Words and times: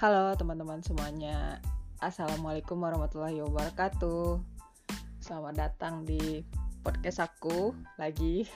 Halo 0.00 0.32
teman-teman 0.32 0.80
semuanya. 0.80 1.60
Assalamualaikum 2.00 2.80
warahmatullahi 2.80 3.44
wabarakatuh. 3.44 4.40
Selamat 5.20 5.52
datang 5.60 6.08
di 6.08 6.40
podcast 6.80 7.20
aku 7.20 7.76
lagi. 8.00 8.48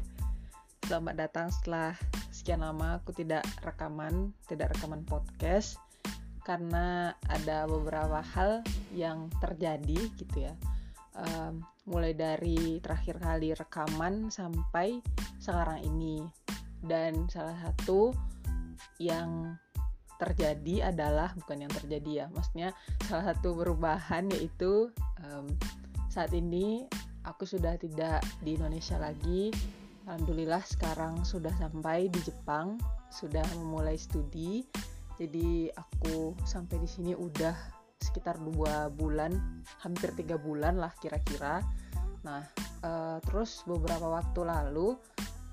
Selamat 0.88 1.28
datang 1.28 1.52
setelah 1.52 1.92
sekian 2.32 2.64
lama 2.64 2.96
aku 2.96 3.12
tidak 3.12 3.44
rekaman 3.60 4.32
Tidak 4.48 4.72
rekaman 4.72 5.04
podcast 5.04 5.76
Karena 6.40 7.12
ada 7.28 7.68
beberapa 7.68 8.24
hal 8.24 8.64
yang 8.96 9.28
terjadi 9.44 10.08
gitu 10.16 10.48
ya. 10.48 10.56
Um, 11.12 11.68
Mulai 11.84 12.16
dari 12.16 12.80
terakhir 12.80 13.20
kali 13.20 13.52
rekaman 13.52 14.32
sampai 14.32 15.04
sekarang 15.36 15.84
ini. 15.84 16.24
Dan 16.80 17.28
salah 17.28 17.60
satu 17.60 18.16
yang 18.96 19.60
terjadi 20.22 20.94
adalah 20.94 21.34
bukan 21.34 21.66
yang 21.66 21.72
terjadi 21.74 22.10
ya 22.14 22.26
maksudnya 22.30 22.70
salah 23.10 23.34
satu 23.34 23.58
perubahan 23.58 24.30
yaitu 24.30 24.94
um, 25.26 25.50
saat 26.06 26.30
ini 26.30 26.86
aku 27.26 27.42
sudah 27.42 27.74
tidak 27.78 28.22
di 28.42 28.54
Indonesia 28.54 28.98
lagi. 28.98 29.50
Alhamdulillah 30.06 30.62
sekarang 30.66 31.22
sudah 31.22 31.54
sampai 31.58 32.10
di 32.10 32.20
Jepang 32.26 32.78
sudah 33.10 33.42
memulai 33.58 33.94
studi. 33.94 34.66
Jadi 35.18 35.70
aku 35.70 36.34
sampai 36.42 36.82
di 36.82 36.88
sini 36.90 37.12
udah 37.14 37.54
sekitar 38.02 38.34
dua 38.42 38.90
bulan 38.90 39.62
hampir 39.78 40.10
tiga 40.18 40.34
bulan 40.34 40.78
lah 40.78 40.90
kira-kira. 40.98 41.62
Nah 42.26 42.42
uh, 42.82 43.18
terus 43.22 43.62
beberapa 43.62 44.10
waktu 44.10 44.42
lalu 44.42 44.98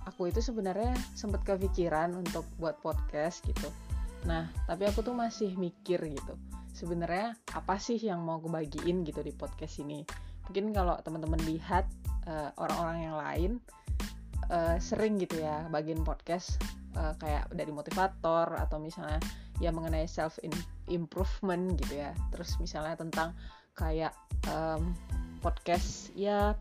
aku 0.09 0.33
itu 0.33 0.41
sebenarnya 0.41 0.97
sempat 1.13 1.45
kepikiran 1.45 2.17
untuk 2.17 2.43
buat 2.57 2.81
podcast 2.81 3.45
gitu 3.45 3.69
Nah, 4.27 4.51
tapi 4.67 4.87
aku 4.89 5.05
tuh 5.05 5.15
masih 5.15 5.55
mikir 5.55 5.99
gitu. 6.09 6.33
Sebenarnya 6.75 7.35
apa 7.55 7.79
sih 7.79 7.99
yang 7.99 8.23
mau 8.23 8.39
aku 8.39 8.51
bagiin 8.51 9.03
gitu 9.03 9.23
di 9.23 9.31
podcast 9.31 9.79
ini? 9.83 10.03
Mungkin 10.47 10.73
kalau 10.73 10.97
teman-teman 11.03 11.39
lihat 11.45 11.85
eh, 12.27 12.49
orang-orang 12.57 12.97
yang 13.05 13.15
lain 13.19 13.51
uh, 14.49 14.77
sering 14.81 15.21
gitu 15.21 15.39
ya 15.41 15.65
bagian 15.69 16.01
podcast 16.01 16.57
uh, 16.97 17.13
kayak 17.21 17.49
dari 17.53 17.69
motivator 17.69 18.49
atau 18.57 18.81
misalnya 18.81 19.21
ya 19.61 19.69
mengenai 19.69 20.09
self 20.09 20.41
improvement 20.89 21.77
gitu 21.77 22.01
ya. 22.01 22.11
Terus 22.33 22.57
misalnya 22.57 22.97
tentang 22.97 23.37
kayak 23.77 24.11
um, 24.49 24.91
podcast 25.39 26.11
ya 26.17 26.57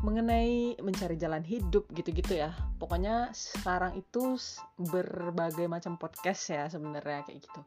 mengenai 0.00 0.78
mencari 0.78 1.18
jalan 1.18 1.42
hidup 1.42 1.90
gitu-gitu 1.90 2.38
ya. 2.38 2.54
Pokoknya 2.78 3.34
sekarang 3.34 3.98
itu 3.98 4.38
berbagai 4.78 5.66
macam 5.66 5.98
podcast 5.98 6.54
ya 6.54 6.64
sebenarnya 6.70 7.26
kayak 7.26 7.42
gitu. 7.42 7.60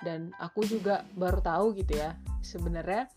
Dan 0.00 0.32
aku 0.40 0.64
juga 0.64 1.04
baru 1.14 1.40
tahu 1.44 1.66
gitu 1.78 2.00
ya, 2.00 2.16
sebenarnya 2.40 3.08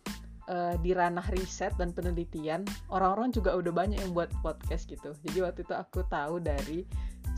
uh, 0.51 0.75
di 0.79 0.91
ranah 0.91 1.25
riset 1.31 1.73
dan 1.79 1.95
penelitian 1.95 2.67
orang-orang 2.91 3.31
juga 3.31 3.55
udah 3.55 3.73
banyak 3.73 3.99
yang 3.99 4.11
buat 4.11 4.31
podcast 4.43 4.87
gitu. 4.87 5.15
Jadi 5.27 5.37
waktu 5.43 5.61
itu 5.63 5.73
aku 5.73 6.03
tahu 6.07 6.43
dari 6.43 6.83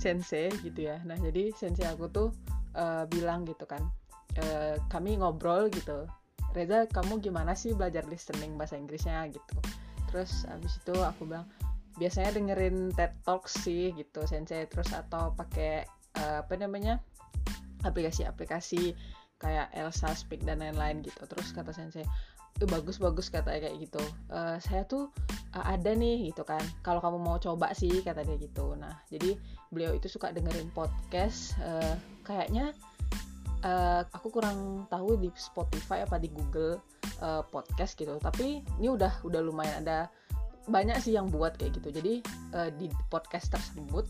sensei 0.02 0.50
gitu 0.66 0.90
ya. 0.90 0.98
Nah, 1.06 1.18
jadi 1.18 1.54
sensei 1.54 1.86
aku 1.86 2.10
tuh 2.10 2.30
uh, 2.74 3.06
bilang 3.10 3.46
gitu 3.46 3.70
kan. 3.70 3.86
Uh, 4.38 4.78
kami 4.90 5.18
ngobrol 5.18 5.70
gitu. 5.70 6.06
Reza, 6.58 6.90
kamu 6.90 7.22
gimana 7.22 7.54
sih 7.54 7.78
belajar 7.78 8.10
listening 8.10 8.58
bahasa 8.58 8.74
Inggrisnya 8.74 9.22
gitu 9.30 9.54
terus 10.10 10.44
abis 10.50 10.82
itu 10.82 10.96
aku 10.98 11.30
bilang 11.30 11.46
biasanya 12.02 12.34
dengerin 12.34 12.96
TED 12.96 13.14
Talks 13.28 13.54
sih 13.62 13.94
gitu 13.94 14.26
sensei. 14.26 14.66
Terus 14.66 14.90
atau 14.96 15.36
pakai 15.36 15.86
uh, 16.18 16.42
apa 16.42 16.54
namanya 16.58 16.98
aplikasi-aplikasi 17.86 18.98
kayak 19.40 19.72
Elsa 19.72 20.12
Speak 20.18 20.44
dan 20.44 20.60
lain-lain 20.60 21.06
gitu. 21.06 21.24
Terus 21.30 21.54
kata 21.54 21.72
sensei 21.76 22.04
bagus-bagus 22.60 23.32
kata 23.32 23.56
kayak 23.56 23.78
gitu. 23.80 24.04
Uh, 24.28 24.60
saya 24.60 24.84
tuh 24.84 25.08
uh, 25.56 25.66
ada 25.68 25.96
nih 25.96 26.32
gitu 26.32 26.44
kan. 26.44 26.60
Kalau 26.84 27.00
kamu 27.00 27.20
mau 27.20 27.38
coba 27.40 27.72
sih 27.72 28.04
kata 28.04 28.26
dia 28.28 28.36
gitu. 28.36 28.76
Nah 28.76 29.00
jadi 29.08 29.40
beliau 29.72 29.96
itu 29.96 30.12
suka 30.12 30.36
dengerin 30.36 30.72
podcast 30.76 31.56
uh, 31.64 31.96
kayaknya 32.28 32.76
uh, 33.64 34.02
aku 34.14 34.28
kurang 34.30 34.86
tahu 34.88 35.20
di 35.20 35.30
Spotify 35.36 36.04
apa 36.04 36.20
di 36.20 36.32
Google 36.32 36.80
uh, 37.24 37.44
podcast 37.48 37.96
gitu. 37.98 38.16
Tapi 38.20 38.64
ini 38.80 38.88
udah 38.88 39.24
udah 39.26 39.42
lumayan 39.44 39.84
ada 39.86 40.08
banyak 40.70 41.02
sih 41.02 41.18
yang 41.18 41.28
buat 41.28 41.58
kayak 41.58 41.82
gitu. 41.82 41.90
Jadi 41.90 42.14
uh, 42.54 42.70
di 42.76 42.88
podcast 43.10 43.50
tersebut 43.52 44.06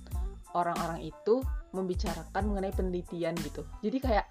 orang-orang 0.58 1.06
itu 1.06 1.46
membicarakan 1.78 2.44
mengenai 2.50 2.74
penelitian 2.74 3.38
gitu. 3.46 3.62
Jadi 3.86 3.98
kayak 4.02 4.26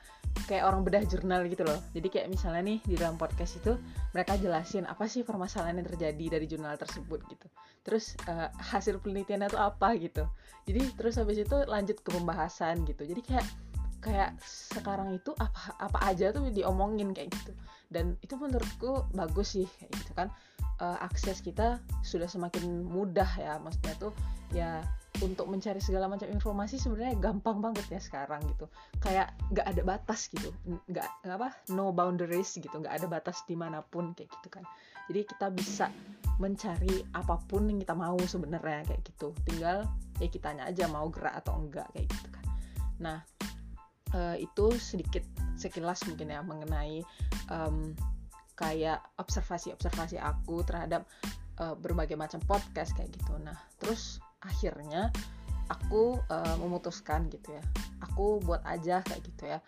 kayak 0.47 0.67
orang 0.67 0.83
bedah 0.83 1.03
jurnal 1.07 1.47
gitu 1.47 1.63
loh. 1.63 1.79
Jadi 1.95 2.09
kayak 2.11 2.27
misalnya 2.31 2.63
nih 2.67 2.79
di 2.83 2.95
dalam 2.99 3.15
podcast 3.15 3.59
itu 3.63 3.79
mereka 4.13 4.35
jelasin 4.39 4.85
apa 4.87 5.07
sih 5.07 5.23
permasalahan 5.23 5.79
yang 5.79 5.89
terjadi 5.89 6.39
dari 6.39 6.47
jurnal 6.51 6.75
tersebut 6.75 7.23
gitu. 7.31 7.47
Terus 7.87 8.19
uh, 8.27 8.51
hasil 8.59 8.99
penelitiannya 9.01 9.49
itu 9.51 9.59
apa 9.59 9.89
gitu. 9.97 10.25
Jadi 10.67 10.83
terus 10.99 11.17
habis 11.17 11.39
itu 11.41 11.57
lanjut 11.65 12.03
ke 12.03 12.11
pembahasan 12.11 12.83
gitu. 12.85 13.07
Jadi 13.07 13.23
kayak 13.23 13.47
kayak 13.99 14.39
sekarang 14.45 15.11
itu 15.15 15.35
apa 15.37 15.75
apa 15.83 15.99
aja 16.07 16.31
tuh 16.31 16.51
diomongin 16.55 17.11
kayak 17.11 17.35
gitu. 17.35 17.53
Dan 17.89 18.15
itu 18.21 18.37
menurutku 18.39 19.09
bagus 19.17 19.59
sih 19.59 19.67
kayak 19.79 19.91
gitu 19.99 20.13
kan. 20.15 20.29
Uh, 20.79 20.95
akses 21.03 21.43
kita 21.43 21.83
sudah 22.07 22.31
semakin 22.31 22.87
mudah 22.87 23.27
ya 23.35 23.59
maksudnya 23.59 23.99
tuh 23.99 24.15
ya 24.55 24.79
untuk 25.19 25.51
mencari 25.51 25.83
segala 25.83 26.07
macam 26.07 26.31
informasi 26.31 26.79
sebenarnya 26.79 27.19
gampang 27.19 27.59
banget 27.59 27.83
ya 27.91 27.99
sekarang 27.99 28.39
gitu. 28.47 28.71
Kayak 29.03 29.35
nggak 29.51 29.67
ada 29.67 29.83
batas 29.83 30.31
gitu 30.31 30.55
nggak 30.87 31.11
apa 31.27 31.51
no 31.75 31.91
boundaries 31.91 32.55
gitu 32.55 32.71
nggak 32.71 32.95
ada 32.95 33.07
batas 33.11 33.43
di 33.51 33.59
mana 33.59 33.83
pun 33.83 34.15
kayak 34.15 34.31
gitu 34.39 34.49
kan. 34.55 34.63
Jadi 35.11 35.21
kita 35.27 35.47
bisa 35.51 35.91
mencari 36.39 37.03
apa 37.17 37.43
pun 37.51 37.67
yang 37.67 37.83
kita 37.83 37.99
mau 37.99 38.15
sebenarnya 38.23 38.87
kayak 38.87 39.03
gitu. 39.03 39.35
Tinggal 39.43 39.83
ya 40.23 40.29
kitanya 40.31 40.71
aja 40.71 40.87
mau 40.87 41.11
gerak 41.11 41.35
atau 41.43 41.59
enggak 41.59 41.91
kayak 41.91 42.07
gitu 42.07 42.29
kan. 42.31 42.45
Nah 43.03 43.19
uh, 44.15 44.37
itu 44.39 44.73
sedikit 44.79 45.25
sekilas 45.59 46.07
mungkin 46.07 46.33
ya 46.33 46.41
mengenai 46.41 47.03
um, 47.51 47.93
kayak 48.59 49.03
observasi-observasi 49.23 50.19
aku 50.19 50.67
terhadap 50.67 51.07
uh, 51.63 51.79
berbagai 51.79 52.19
macam 52.19 52.43
podcast 52.47 52.95
kayak 52.99 53.15
gitu. 53.15 53.39
Nah, 53.39 53.55
terus 53.79 54.19
akhirnya 54.43 55.15
aku 55.71 56.19
uh, 56.31 56.57
memutuskan 56.59 57.31
gitu 57.31 57.55
ya. 57.55 57.63
Aku 58.11 58.43
buat 58.43 58.63
aja 58.67 59.03
kayak 59.07 59.23
gitu 59.27 59.45
ya 59.47 59.59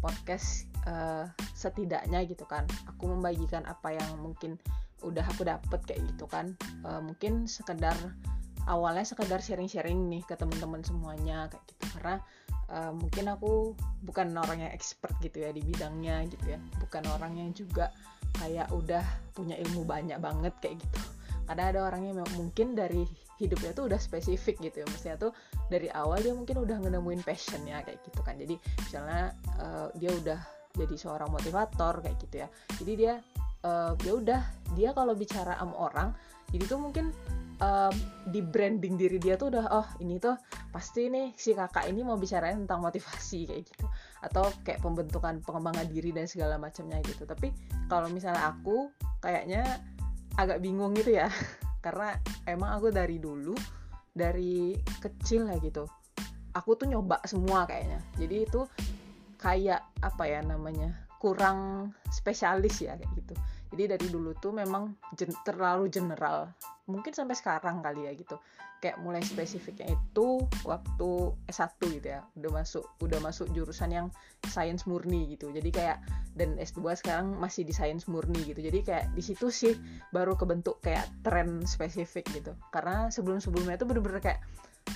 podcast 0.00 0.66
uh, 0.88 1.28
setidaknya 1.52 2.24
gitu 2.24 2.46
kan. 2.48 2.64
Aku 2.88 3.10
membagikan 3.10 3.66
apa 3.68 3.94
yang 3.94 4.10
mungkin 4.20 4.56
udah 5.00 5.24
aku 5.24 5.44
dapet 5.44 5.80
kayak 5.84 6.02
gitu 6.14 6.24
kan. 6.28 6.56
Uh, 6.84 7.00
mungkin 7.04 7.48
sekedar 7.48 7.96
awalnya 8.70 9.02
sekedar 9.02 9.42
sharing-sharing 9.42 10.06
nih 10.06 10.22
ke 10.22 10.38
teman-teman 10.38 10.80
semuanya 10.86 11.50
kayak 11.50 11.64
gitu. 11.66 11.84
Karena 11.98 12.16
uh, 12.70 12.92
mungkin 12.94 13.24
aku 13.34 13.74
bukan 14.06 14.30
orang 14.38 14.62
yang 14.62 14.72
expert 14.72 15.12
gitu 15.18 15.42
ya 15.42 15.50
di 15.50 15.60
bidangnya 15.66 16.30
gitu 16.30 16.54
ya. 16.54 16.58
Bukan 16.78 17.02
orang 17.10 17.34
yang 17.34 17.50
juga 17.50 17.90
kayak 18.38 18.70
udah 18.70 19.02
punya 19.34 19.58
ilmu 19.58 19.82
banyak 19.82 20.22
banget 20.22 20.54
kayak 20.62 20.78
gitu. 20.78 21.00
Karena 21.50 21.74
ada 21.74 21.80
orang 21.82 22.02
yang 22.06 22.22
mungkin 22.38 22.78
dari 22.78 23.02
hidupnya 23.42 23.74
tuh 23.74 23.90
udah 23.90 23.98
spesifik 23.98 24.62
gitu 24.62 24.80
ya. 24.80 24.86
Maksudnya 24.86 25.16
tuh 25.18 25.34
dari 25.66 25.90
awal 25.90 26.22
dia 26.22 26.30
mungkin 26.30 26.62
udah 26.62 26.78
nemuin 26.78 27.26
passionnya 27.26 27.82
kayak 27.82 27.98
gitu 28.06 28.22
kan. 28.22 28.38
Jadi 28.38 28.54
misalnya 28.86 29.34
uh, 29.58 29.90
dia 29.98 30.14
udah 30.14 30.40
jadi 30.78 30.94
seorang 30.94 31.34
motivator 31.34 31.98
kayak 31.98 32.16
gitu 32.22 32.46
ya. 32.46 32.48
Jadi 32.78 32.92
dia 32.94 33.18
uh, 33.66 33.98
ya 34.06 34.12
udah 34.14 34.40
dia 34.78 34.94
kalau 34.94 35.18
bicara 35.18 35.58
sama 35.58 35.74
orang 35.74 36.08
jadi 36.50 36.64
tuh 36.66 36.80
mungkin 36.82 37.14
um, 37.60 37.94
di 38.28 38.40
branding 38.40 38.96
diri 38.96 39.16
dia 39.20 39.36
tuh 39.36 39.52
udah 39.54 39.64
oh 39.70 39.88
ini 40.02 40.16
tuh 40.18 40.36
pasti 40.74 41.12
nih 41.12 41.32
si 41.36 41.54
kakak 41.56 41.86
ini 41.86 42.02
mau 42.02 42.16
bicarain 42.16 42.56
tentang 42.66 42.82
motivasi 42.82 43.48
kayak 43.48 43.62
gitu. 43.68 43.86
Atau 44.24 44.48
kayak 44.66 44.80
pembentukan 44.84 45.40
pengembangan 45.44 45.86
diri 45.88 46.10
dan 46.12 46.26
segala 46.26 46.56
macamnya 46.56 46.98
gitu. 47.04 47.24
Tapi 47.24 47.52
kalau 47.86 48.10
misalnya 48.10 48.50
aku 48.50 48.90
kayaknya 49.22 49.80
agak 50.36 50.60
bingung 50.64 50.96
gitu 50.96 51.16
ya. 51.16 51.28
Karena 51.84 52.12
emang 52.44 52.76
aku 52.76 52.92
dari 52.92 53.16
dulu 53.16 53.56
dari 54.10 54.74
kecil 55.00 55.48
ya 55.48 55.56
gitu 55.62 55.86
aku 56.50 56.74
tuh 56.74 56.90
nyoba 56.90 57.22
semua 57.24 57.62
kayaknya. 57.62 58.02
Jadi 58.18 58.36
itu 58.42 58.66
kayak 59.40 59.80
apa 60.04 60.24
ya 60.28 60.44
namanya 60.44 60.92
kurang 61.20 61.92
spesialis 62.12 62.80
ya 62.84 62.96
kayak 62.96 63.12
gitu 63.16 63.34
jadi 63.70 63.94
dari 63.94 64.06
dulu 64.10 64.34
tuh 64.34 64.50
memang 64.50 64.98
gen 65.14 65.30
terlalu 65.46 65.86
general. 65.86 66.50
Mungkin 66.90 67.14
sampai 67.14 67.38
sekarang 67.38 67.86
kali 67.86 68.10
ya 68.10 68.12
gitu. 68.18 68.34
Kayak 68.82 68.98
mulai 68.98 69.22
spesifiknya 69.22 69.94
itu 69.94 70.42
waktu 70.66 71.10
S1 71.46 71.78
gitu 71.78 72.08
ya. 72.10 72.26
Udah 72.34 72.50
masuk 72.50 72.84
udah 72.98 73.18
masuk 73.22 73.46
jurusan 73.54 73.94
yang 73.94 74.06
sains 74.50 74.90
murni 74.90 75.38
gitu. 75.38 75.54
Jadi 75.54 75.70
kayak 75.70 76.02
dan 76.34 76.58
S2 76.58 76.98
sekarang 76.98 77.38
masih 77.38 77.62
di 77.62 77.70
sains 77.70 78.10
murni 78.10 78.42
gitu. 78.42 78.58
Jadi 78.58 78.82
kayak 78.82 79.14
di 79.14 79.22
situ 79.22 79.54
sih 79.54 79.78
baru 80.10 80.34
kebentuk 80.34 80.82
kayak 80.82 81.06
tren 81.22 81.62
spesifik 81.62 82.26
gitu. 82.34 82.50
Karena 82.74 83.06
sebelum 83.06 83.38
sebelumnya 83.38 83.78
itu 83.78 83.86
bener-bener 83.86 84.18
kayak 84.18 84.40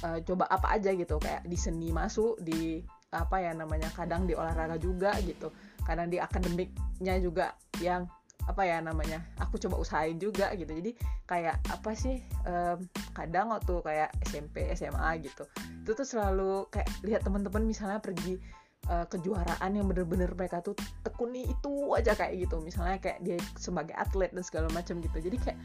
uh, 0.03 0.19
coba 0.27 0.51
apa 0.51 0.75
aja 0.75 0.91
gitu. 0.91 1.23
Kayak 1.23 1.47
di 1.47 1.55
seni 1.55 1.95
masuk 1.95 2.43
di 2.43 2.83
apa 3.15 3.39
ya 3.39 3.55
namanya 3.55 3.87
kadang 3.95 4.27
di 4.27 4.35
olahraga 4.35 4.83
juga 4.83 5.15
gitu. 5.23 5.55
Kadang 5.87 6.11
di 6.11 6.19
akademiknya 6.19 7.23
juga 7.23 7.55
yang 7.79 8.11
apa 8.45 8.63
ya 8.69 8.81
namanya 8.85 9.25
aku 9.41 9.57
coba 9.57 9.81
usahain 9.81 10.21
juga 10.21 10.53
gitu. 10.55 10.73
Jadi 10.73 10.93
kayak 11.25 11.61
apa 11.73 11.91
sih 11.97 12.21
um, 12.45 12.79
kadang 13.17 13.53
waktu 13.53 13.75
kayak 13.81 14.11
SMP 14.29 14.69
SMA 14.77 15.25
gitu 15.25 15.49
itu 15.85 15.93
tuh 15.93 16.07
selalu 16.07 16.69
kayak 16.73 16.89
lihat 17.05 17.21
teman-teman 17.25 17.65
misalnya 17.65 18.01
pergi 18.01 18.41
uh, 18.89 19.07
kejuaraan 19.09 19.71
yang 19.73 19.87
bener-bener 19.89 20.33
mereka 20.33 20.61
tuh 20.61 20.77
tekuni 21.05 21.49
itu 21.49 21.73
aja 21.93 22.13
kayak 22.17 22.49
gitu. 22.49 22.61
Misalnya 22.61 23.01
kayak 23.01 23.19
dia 23.25 23.37
sebagai 23.57 23.97
atlet 23.97 24.33
dan 24.33 24.45
segala 24.45 24.69
macam 24.73 25.01
gitu. 25.01 25.19
Jadi 25.21 25.37
kayak 25.41 25.59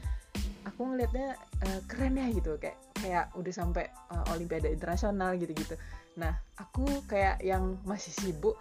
aku 0.67 0.81
ngelihatnya 0.91 1.35
uh, 1.67 1.79
keren 1.87 2.19
ya 2.19 2.27
gitu. 2.31 2.55
Kayak 2.59 2.77
kayak 2.99 3.25
udah 3.35 3.53
sampai 3.53 3.87
uh, 4.11 4.25
olimpiade 4.35 4.71
internasional 4.71 5.35
gitu-gitu. 5.39 5.75
Nah 6.19 6.35
aku 6.59 6.85
kayak 7.07 7.39
yang 7.43 7.79
masih 7.83 8.11
sibuk 8.11 8.55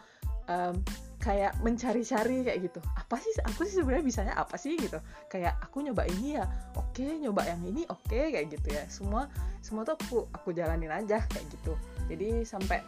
um, 0.51 0.79
kayak 1.19 1.59
mencari-cari 1.61 2.47
kayak 2.47 2.59
gitu. 2.71 2.81
Apa 2.95 3.19
sih 3.19 3.35
aku 3.43 3.67
sih 3.67 3.83
sebenarnya 3.83 4.05
bisanya 4.07 4.35
apa 4.39 4.55
sih 4.55 4.79
gitu? 4.79 5.03
Kayak 5.27 5.59
aku 5.59 5.83
nyoba 5.83 6.07
ini 6.07 6.39
ya 6.39 6.47
oke 6.79 6.95
okay, 6.95 7.19
nyoba 7.19 7.43
yang 7.47 7.61
ini 7.67 7.83
oke 7.91 8.07
okay, 8.07 8.31
kayak 8.31 8.55
gitu 8.55 8.69
ya. 8.71 8.87
Semua 8.87 9.27
semua 9.59 9.83
tuh 9.83 9.99
aku 9.99 10.19
aku 10.31 10.55
jalanin 10.55 10.95
aja 10.95 11.19
kayak 11.27 11.47
gitu. 11.51 11.75
Jadi 12.07 12.47
sampai 12.47 12.81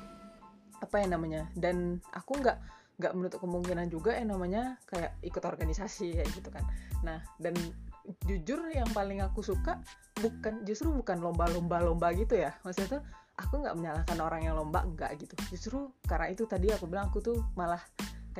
apa 0.81 0.97
yang 1.03 1.12
namanya 1.19 1.44
dan 1.59 1.99
aku 2.15 2.41
nggak 2.41 2.56
nggak 3.00 3.12
menutup 3.17 3.41
kemungkinan 3.43 3.88
juga 3.88 4.17
yang 4.17 4.32
namanya 4.37 4.77
kayak 4.88 5.17
ikut 5.25 5.43
organisasi 5.43 6.21
kayak 6.21 6.31
gitu 6.37 6.49
kan. 6.55 6.65
Nah 7.03 7.19
dan 7.43 7.56
jujur 8.25 8.62
yang 8.73 8.88
paling 8.94 9.21
aku 9.21 9.44
suka 9.44 9.82
bukan 10.21 10.65
justru 10.65 10.93
bukan 10.94 11.19
lomba-lomba 11.19 11.82
lomba 11.82 12.15
gitu 12.15 12.38
ya. 12.38 12.55
Maksudnya 12.62 13.00
tuh 13.00 13.03
aku 13.41 13.65
nggak 13.65 13.75
menyalahkan 13.75 14.19
orang 14.21 14.41
yang 14.44 14.55
lomba 14.55 14.85
enggak 14.85 15.17
gitu. 15.19 15.35
Justru 15.49 15.79
karena 16.05 16.29
itu 16.29 16.44
tadi 16.44 16.69
aku 16.71 16.87
bilang 16.87 17.09
aku 17.09 17.25
tuh 17.25 17.41
malah 17.56 17.81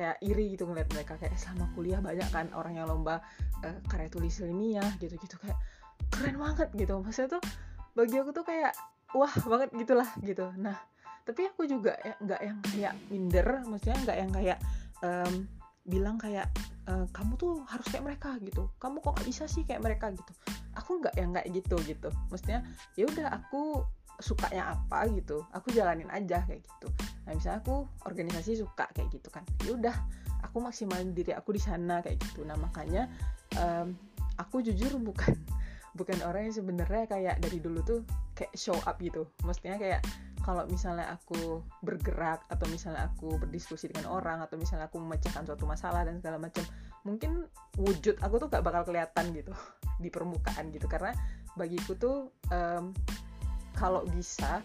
kayak 0.01 0.17
iri 0.25 0.57
gitu 0.57 0.65
ngeliat 0.65 0.89
mereka 0.89 1.13
kayak 1.21 1.37
selama 1.37 1.69
kuliah 1.77 2.01
banyak 2.01 2.25
kan 2.33 2.49
orang 2.57 2.73
yang 2.73 2.89
lomba 2.89 3.21
uh, 3.61 3.77
karya 3.85 4.09
tulis 4.09 4.33
ilmiah 4.41 4.89
gitu-gitu 4.97 5.37
kayak 5.37 5.61
keren 6.09 6.41
banget 6.41 6.73
gitu. 6.73 6.97
Maksudnya 6.97 7.37
tuh 7.37 7.43
bagi 7.93 8.17
aku 8.17 8.33
tuh 8.33 8.41
kayak 8.41 8.73
wah 9.13 9.29
banget 9.45 9.69
gitulah 9.77 10.09
gitu. 10.25 10.49
Nah 10.57 10.81
tapi 11.21 11.45
aku 11.45 11.69
juga 11.69 11.93
ya, 12.01 12.17
nggak 12.17 12.39
ya, 12.41 12.47
yang 12.49 12.59
kayak 12.65 12.93
minder 13.13 13.47
maksudnya 13.69 13.97
nggak 14.01 14.17
yang 14.17 14.31
kayak 14.33 14.57
um, 15.05 15.45
bilang 15.85 16.17
kayak 16.21 16.45
e, 16.85 16.93
kamu 17.09 17.33
tuh 17.41 17.65
harus 17.65 17.85
kayak 17.89 18.05
mereka 18.05 18.37
gitu. 18.41 18.69
Kamu 18.77 19.01
kok 19.01 19.17
nggak 19.17 19.27
bisa 19.27 19.49
sih 19.49 19.65
kayak 19.65 19.81
mereka 19.81 20.13
gitu. 20.13 20.33
Aku 20.77 21.01
nggak 21.01 21.13
yang 21.17 21.33
nggak 21.33 21.45
gitu 21.53 21.77
gitu. 21.85 22.09
Maksudnya 22.29 22.61
ya 22.93 23.09
udah 23.09 23.27
aku 23.41 23.81
sukanya 24.21 24.77
apa 24.77 25.09
gitu. 25.11 25.43
Aku 25.51 25.73
jalanin 25.73 26.07
aja 26.13 26.45
kayak 26.45 26.63
gitu. 26.63 26.87
Nah 27.27 27.33
misalnya 27.35 27.59
aku 27.61 27.85
organisasi 28.07 28.61
suka 28.61 28.87
kayak 28.93 29.09
gitu 29.11 29.29
kan. 29.33 29.43
Ya 29.65 29.75
udah 29.75 29.95
aku 30.45 30.57
maksimalin 30.61 31.13
diri 31.13 31.33
aku 31.35 31.53
di 31.53 31.61
sana 31.61 31.99
kayak 32.01 32.21
gitu. 32.21 32.45
Nah 32.45 32.57
makanya 32.57 33.09
um, 33.57 33.93
aku 34.37 34.61
jujur 34.65 34.97
bukan 35.01 35.33
bukan 35.99 36.23
orang 36.23 36.47
yang 36.47 36.55
sebenarnya 36.55 37.03
kayak 37.09 37.35
dari 37.43 37.59
dulu 37.59 37.83
tuh 37.83 38.01
kayak 38.37 38.53
show 38.55 38.77
up 38.87 38.97
gitu. 39.01 39.27
Maksudnya 39.43 39.77
kayak 39.77 40.01
kalau 40.41 40.65
misalnya 40.65 41.05
aku 41.13 41.61
bergerak 41.85 42.41
atau 42.49 42.65
misalnya 42.65 43.05
aku 43.13 43.37
berdiskusi 43.37 43.93
dengan 43.93 44.09
orang 44.09 44.41
atau 44.41 44.57
misalnya 44.57 44.89
aku 44.89 44.97
memecahkan 44.97 45.45
suatu 45.45 45.69
masalah 45.69 46.01
dan 46.01 46.17
segala 46.17 46.41
macam 46.41 46.65
mungkin 47.05 47.45
wujud 47.77 48.17
aku 48.21 48.41
tuh 48.41 48.49
gak 48.49 48.65
bakal 48.65 48.81
kelihatan 48.89 49.29
gitu 49.37 49.53
di 50.03 50.09
permukaan 50.09 50.73
gitu. 50.73 50.89
Karena 50.89 51.13
bagiku 51.53 51.93
tuh 51.93 52.17
um, 52.49 52.89
kalau 53.75 54.03
bisa 54.09 54.63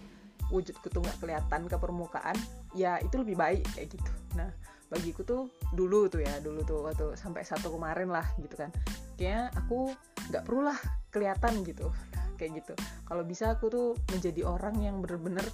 wujudku 0.50 0.86
tuh 0.90 1.02
nggak 1.02 1.18
kelihatan 1.18 1.66
ke 1.66 1.76
permukaan 1.76 2.36
ya 2.78 3.02
itu 3.02 3.18
lebih 3.18 3.34
baik 3.34 3.66
kayak 3.74 3.98
gitu. 3.98 4.12
Nah 4.38 4.50
bagiku 4.86 5.26
tuh 5.26 5.50
dulu 5.74 6.06
tuh 6.06 6.22
ya 6.22 6.38
dulu 6.38 6.62
tuh 6.62 6.86
waktu 6.86 7.18
sampai 7.18 7.42
satu 7.42 7.74
kemarin 7.74 8.10
lah 8.10 8.26
gitu 8.38 8.54
kan. 8.54 8.70
Kayaknya 9.18 9.50
aku 9.58 9.90
nggak 10.30 10.42
perlu 10.46 10.70
lah 10.70 10.78
kelihatan 11.10 11.66
gitu 11.66 11.90
kayak 12.38 12.62
gitu. 12.62 12.74
Kalau 13.08 13.26
bisa 13.26 13.56
aku 13.56 13.66
tuh 13.72 13.88
menjadi 14.14 14.46
orang 14.46 14.78
yang 14.78 15.02
bener-bener 15.02 15.44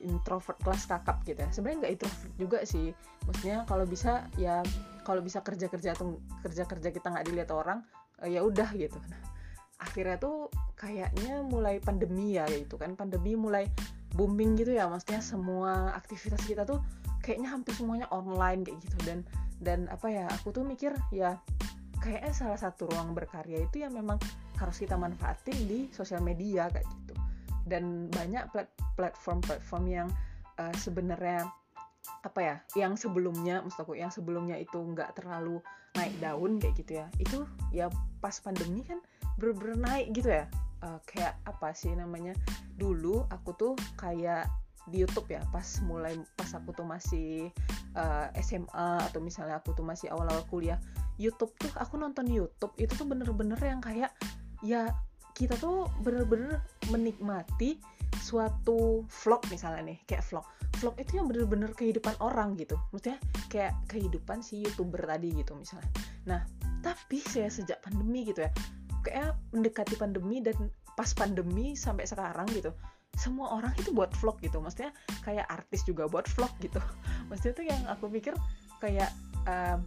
introvert 0.00 0.56
kelas 0.64 0.88
kakap 0.88 1.22
gitu 1.28 1.38
ya. 1.38 1.48
Sebenarnya 1.54 1.78
nggak 1.86 1.92
introvert 2.00 2.32
juga 2.40 2.58
sih. 2.66 2.90
Maksudnya 3.28 3.68
kalau 3.70 3.86
bisa 3.86 4.26
ya 4.40 4.64
kalau 5.06 5.22
bisa 5.22 5.44
kerja 5.46 5.70
kerja 5.70 5.94
atau 5.94 6.18
kerja 6.42 6.66
kerja 6.66 6.88
kita 6.90 7.06
nggak 7.12 7.26
dilihat 7.30 7.50
orang 7.54 7.86
ya 8.26 8.44
udah 8.44 8.68
gitu. 8.76 9.00
nah 9.08 9.39
akhirnya 9.80 10.20
tuh 10.20 10.52
kayaknya 10.76 11.40
mulai 11.42 11.80
pandemi 11.80 12.36
ya 12.36 12.44
itu 12.52 12.76
kan. 12.76 12.94
Pandemi 12.94 13.34
mulai 13.34 13.66
booming 14.14 14.58
gitu 14.58 14.74
ya 14.74 14.90
maksudnya 14.90 15.22
semua 15.22 15.94
aktivitas 15.96 16.42
kita 16.44 16.66
tuh 16.68 16.82
kayaknya 17.24 17.50
hampir 17.50 17.72
semuanya 17.74 18.06
online 18.12 18.62
kayak 18.62 18.78
gitu. 18.84 18.96
Dan 19.02 19.18
dan 19.60 19.88
apa 19.92 20.08
ya 20.08 20.24
aku 20.28 20.52
tuh 20.52 20.64
mikir 20.64 20.92
ya 21.12 21.36
kayaknya 22.00 22.32
salah 22.32 22.56
satu 22.56 22.88
ruang 22.88 23.12
berkarya 23.12 23.60
itu 23.60 23.84
yang 23.84 23.92
memang 23.92 24.16
harus 24.56 24.76
kita 24.80 24.96
manfaatin 24.96 25.56
di 25.68 25.88
sosial 25.92 26.24
media 26.24 26.68
kayak 26.72 26.88
gitu. 26.88 27.14
Dan 27.68 28.08
banyak 28.08 28.48
platform-platform 28.96 29.84
yang 29.88 30.08
uh, 30.56 30.74
sebenarnya 30.76 31.44
apa 32.24 32.40
ya 32.40 32.56
yang 32.76 32.96
sebelumnya 32.96 33.60
maksud 33.60 33.84
aku 33.84 33.92
yang 33.96 34.08
sebelumnya 34.08 34.56
itu 34.56 34.80
nggak 34.80 35.12
terlalu 35.20 35.60
naik 35.96 36.16
daun 36.18 36.56
kayak 36.56 36.74
gitu 36.80 36.92
ya. 37.04 37.06
Itu 37.20 37.38
ya 37.70 37.86
pas 38.24 38.36
pandemi 38.40 38.80
kan 38.84 38.98
bener-bener 39.40 39.78
naik 39.80 40.06
gitu 40.12 40.28
ya. 40.28 40.44
Uh, 40.84 41.00
kayak 41.08 41.40
apa 41.48 41.72
sih 41.72 41.92
namanya? 41.96 42.36
Dulu 42.76 43.24
aku 43.32 43.56
tuh 43.56 43.72
kayak 43.96 44.48
di 44.88 45.04
YouTube 45.04 45.28
ya 45.28 45.44
pas 45.52 45.64
mulai 45.84 46.16
pas 46.34 46.50
aku 46.56 46.72
tuh 46.72 46.88
masih 46.88 47.52
uh, 47.94 48.26
eh, 48.32 48.40
SMA 48.42 48.88
atau 49.12 49.20
misalnya 49.20 49.60
aku 49.60 49.76
tuh 49.76 49.84
masih 49.84 50.08
awal-awal 50.08 50.40
kuliah 50.48 50.80
YouTube 51.20 51.52
tuh 51.60 51.68
aku 51.76 52.00
nonton 52.00 52.24
YouTube 52.26 52.72
itu 52.80 52.90
tuh 52.96 53.04
bener-bener 53.04 53.60
yang 53.60 53.84
kayak 53.84 54.10
ya 54.64 54.88
kita 55.36 55.54
tuh 55.60 55.88
bener-bener 56.00 56.64
menikmati 56.88 57.76
suatu 58.20 59.04
vlog 59.08 59.40
misalnya 59.48 59.94
nih 59.94 59.98
kayak 60.04 60.24
vlog. 60.26 60.44
Vlog 60.80 60.96
itu 60.96 61.20
yang 61.20 61.28
bener-bener 61.28 61.72
kehidupan 61.76 62.16
orang 62.20 62.56
gitu. 62.56 62.76
Maksudnya 62.92 63.20
kayak 63.48 63.76
kehidupan 63.88 64.40
si 64.40 64.64
youtuber 64.64 65.00
tadi 65.04 65.32
gitu 65.32 65.52
misalnya. 65.56 65.88
Nah 66.28 66.40
tapi 66.80 67.20
saya 67.20 67.52
sejak 67.52 67.84
pandemi 67.84 68.24
gitu 68.24 68.44
ya 68.48 68.52
kayak 69.04 69.36
mendekati 69.54 69.94
pandemi 69.96 70.40
dan 70.44 70.56
pas 70.96 71.10
pandemi 71.16 71.74
sampai 71.78 72.04
sekarang 72.04 72.46
gitu. 72.52 72.72
Semua 73.16 73.58
orang 73.58 73.74
itu 73.76 73.90
buat 73.90 74.12
vlog 74.22 74.38
gitu. 74.40 74.62
Maksudnya 74.62 74.94
kayak 75.26 75.46
artis 75.50 75.82
juga 75.82 76.06
buat 76.06 76.28
vlog 76.30 76.52
gitu. 76.62 76.78
Maksudnya 77.28 77.54
tuh 77.56 77.66
yang 77.66 77.82
aku 77.90 78.06
pikir 78.12 78.34
kayak 78.78 79.10
um, 79.44 79.84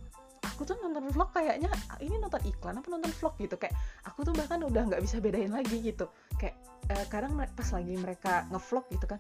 aku 0.54 0.70
tuh 0.70 0.78
nonton 0.80 1.10
vlog 1.10 1.34
kayaknya 1.34 1.74
ini 2.00 2.16
nonton 2.22 2.42
iklan 2.46 2.78
apa 2.78 2.88
nonton 2.88 3.10
vlog? 3.10 3.34
gitu. 3.42 3.58
Kayak 3.58 3.74
aku 4.06 4.22
tuh 4.22 4.34
bahkan 4.38 4.62
udah 4.62 4.86
nggak 4.86 5.02
bisa 5.02 5.18
bedain 5.18 5.50
lagi 5.50 5.82
gitu. 5.82 6.06
Kayak 6.38 6.62
uh, 6.94 7.06
kadang 7.10 7.34
pas 7.34 7.70
lagi 7.74 7.94
mereka 7.98 8.46
ngevlog 8.54 8.86
gitu 8.94 9.06
kan 9.10 9.20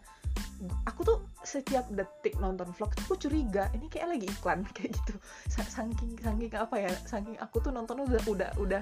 aku 0.87 1.01
tuh 1.03 1.17
setiap 1.43 1.87
detik 1.91 2.39
nonton 2.39 2.71
vlog 2.75 2.91
aku 2.95 3.19
curiga 3.19 3.67
ini 3.75 3.91
kayak 3.91 4.15
lagi 4.15 4.27
iklan? 4.29 4.63
Kayak 4.75 4.95
gitu. 4.95 5.13
Saking 5.51 6.19
saking 6.19 6.51
apa 6.55 6.75
ya 6.79 6.91
saking 7.03 7.35
aku 7.39 7.59
tuh 7.59 7.71
nonton 7.73 8.03
udah 8.07 8.21
udah 8.29 8.49
udah 8.59 8.81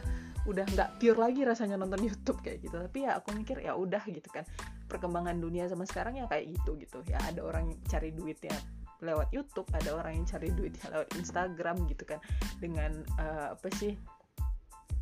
udah 0.49 0.65
nggak 0.73 0.89
pure 0.97 1.17
lagi 1.17 1.41
rasanya 1.45 1.77
nonton 1.77 2.05
YouTube 2.05 2.41
kayak 2.41 2.61
gitu. 2.61 2.77
Tapi 2.77 3.07
ya 3.07 3.17
aku 3.17 3.33
mikir 3.33 3.61
ya 3.61 3.73
udah 3.73 4.03
gitu 4.05 4.29
kan. 4.29 4.45
Perkembangan 4.85 5.37
dunia 5.37 5.65
sama 5.69 5.87
sekarang 5.87 6.19
ya 6.19 6.25
kayak 6.29 6.53
gitu 6.53 6.77
gitu. 6.77 6.99
Ya 7.09 7.17
ada 7.23 7.41
orang 7.41 7.73
cari 7.89 8.13
duit 8.13 8.37
ya 8.43 8.55
lewat 9.01 9.33
YouTube 9.33 9.67
ada 9.73 9.97
orang 9.97 10.21
yang 10.21 10.25
cari 10.29 10.49
duit 10.53 10.73
lewat 10.87 11.09
Instagram 11.17 11.89
gitu 11.89 12.03
kan. 12.05 12.19
Dengan 12.61 13.01
uh, 13.17 13.57
apa 13.57 13.67
sih 13.77 13.97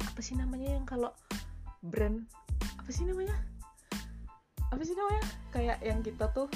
apa 0.03 0.19
sih 0.23 0.35
namanya 0.39 0.79
yang 0.79 0.85
kalau 0.87 1.11
brand 1.83 2.23
apa 2.79 2.89
sih 2.89 3.05
namanya? 3.05 3.35
Apa 4.71 4.81
sih 4.83 4.95
namanya? 4.95 5.23
Kayak 5.51 5.77
yang 5.83 5.99
kita 6.01 6.31
tuh 6.31 6.47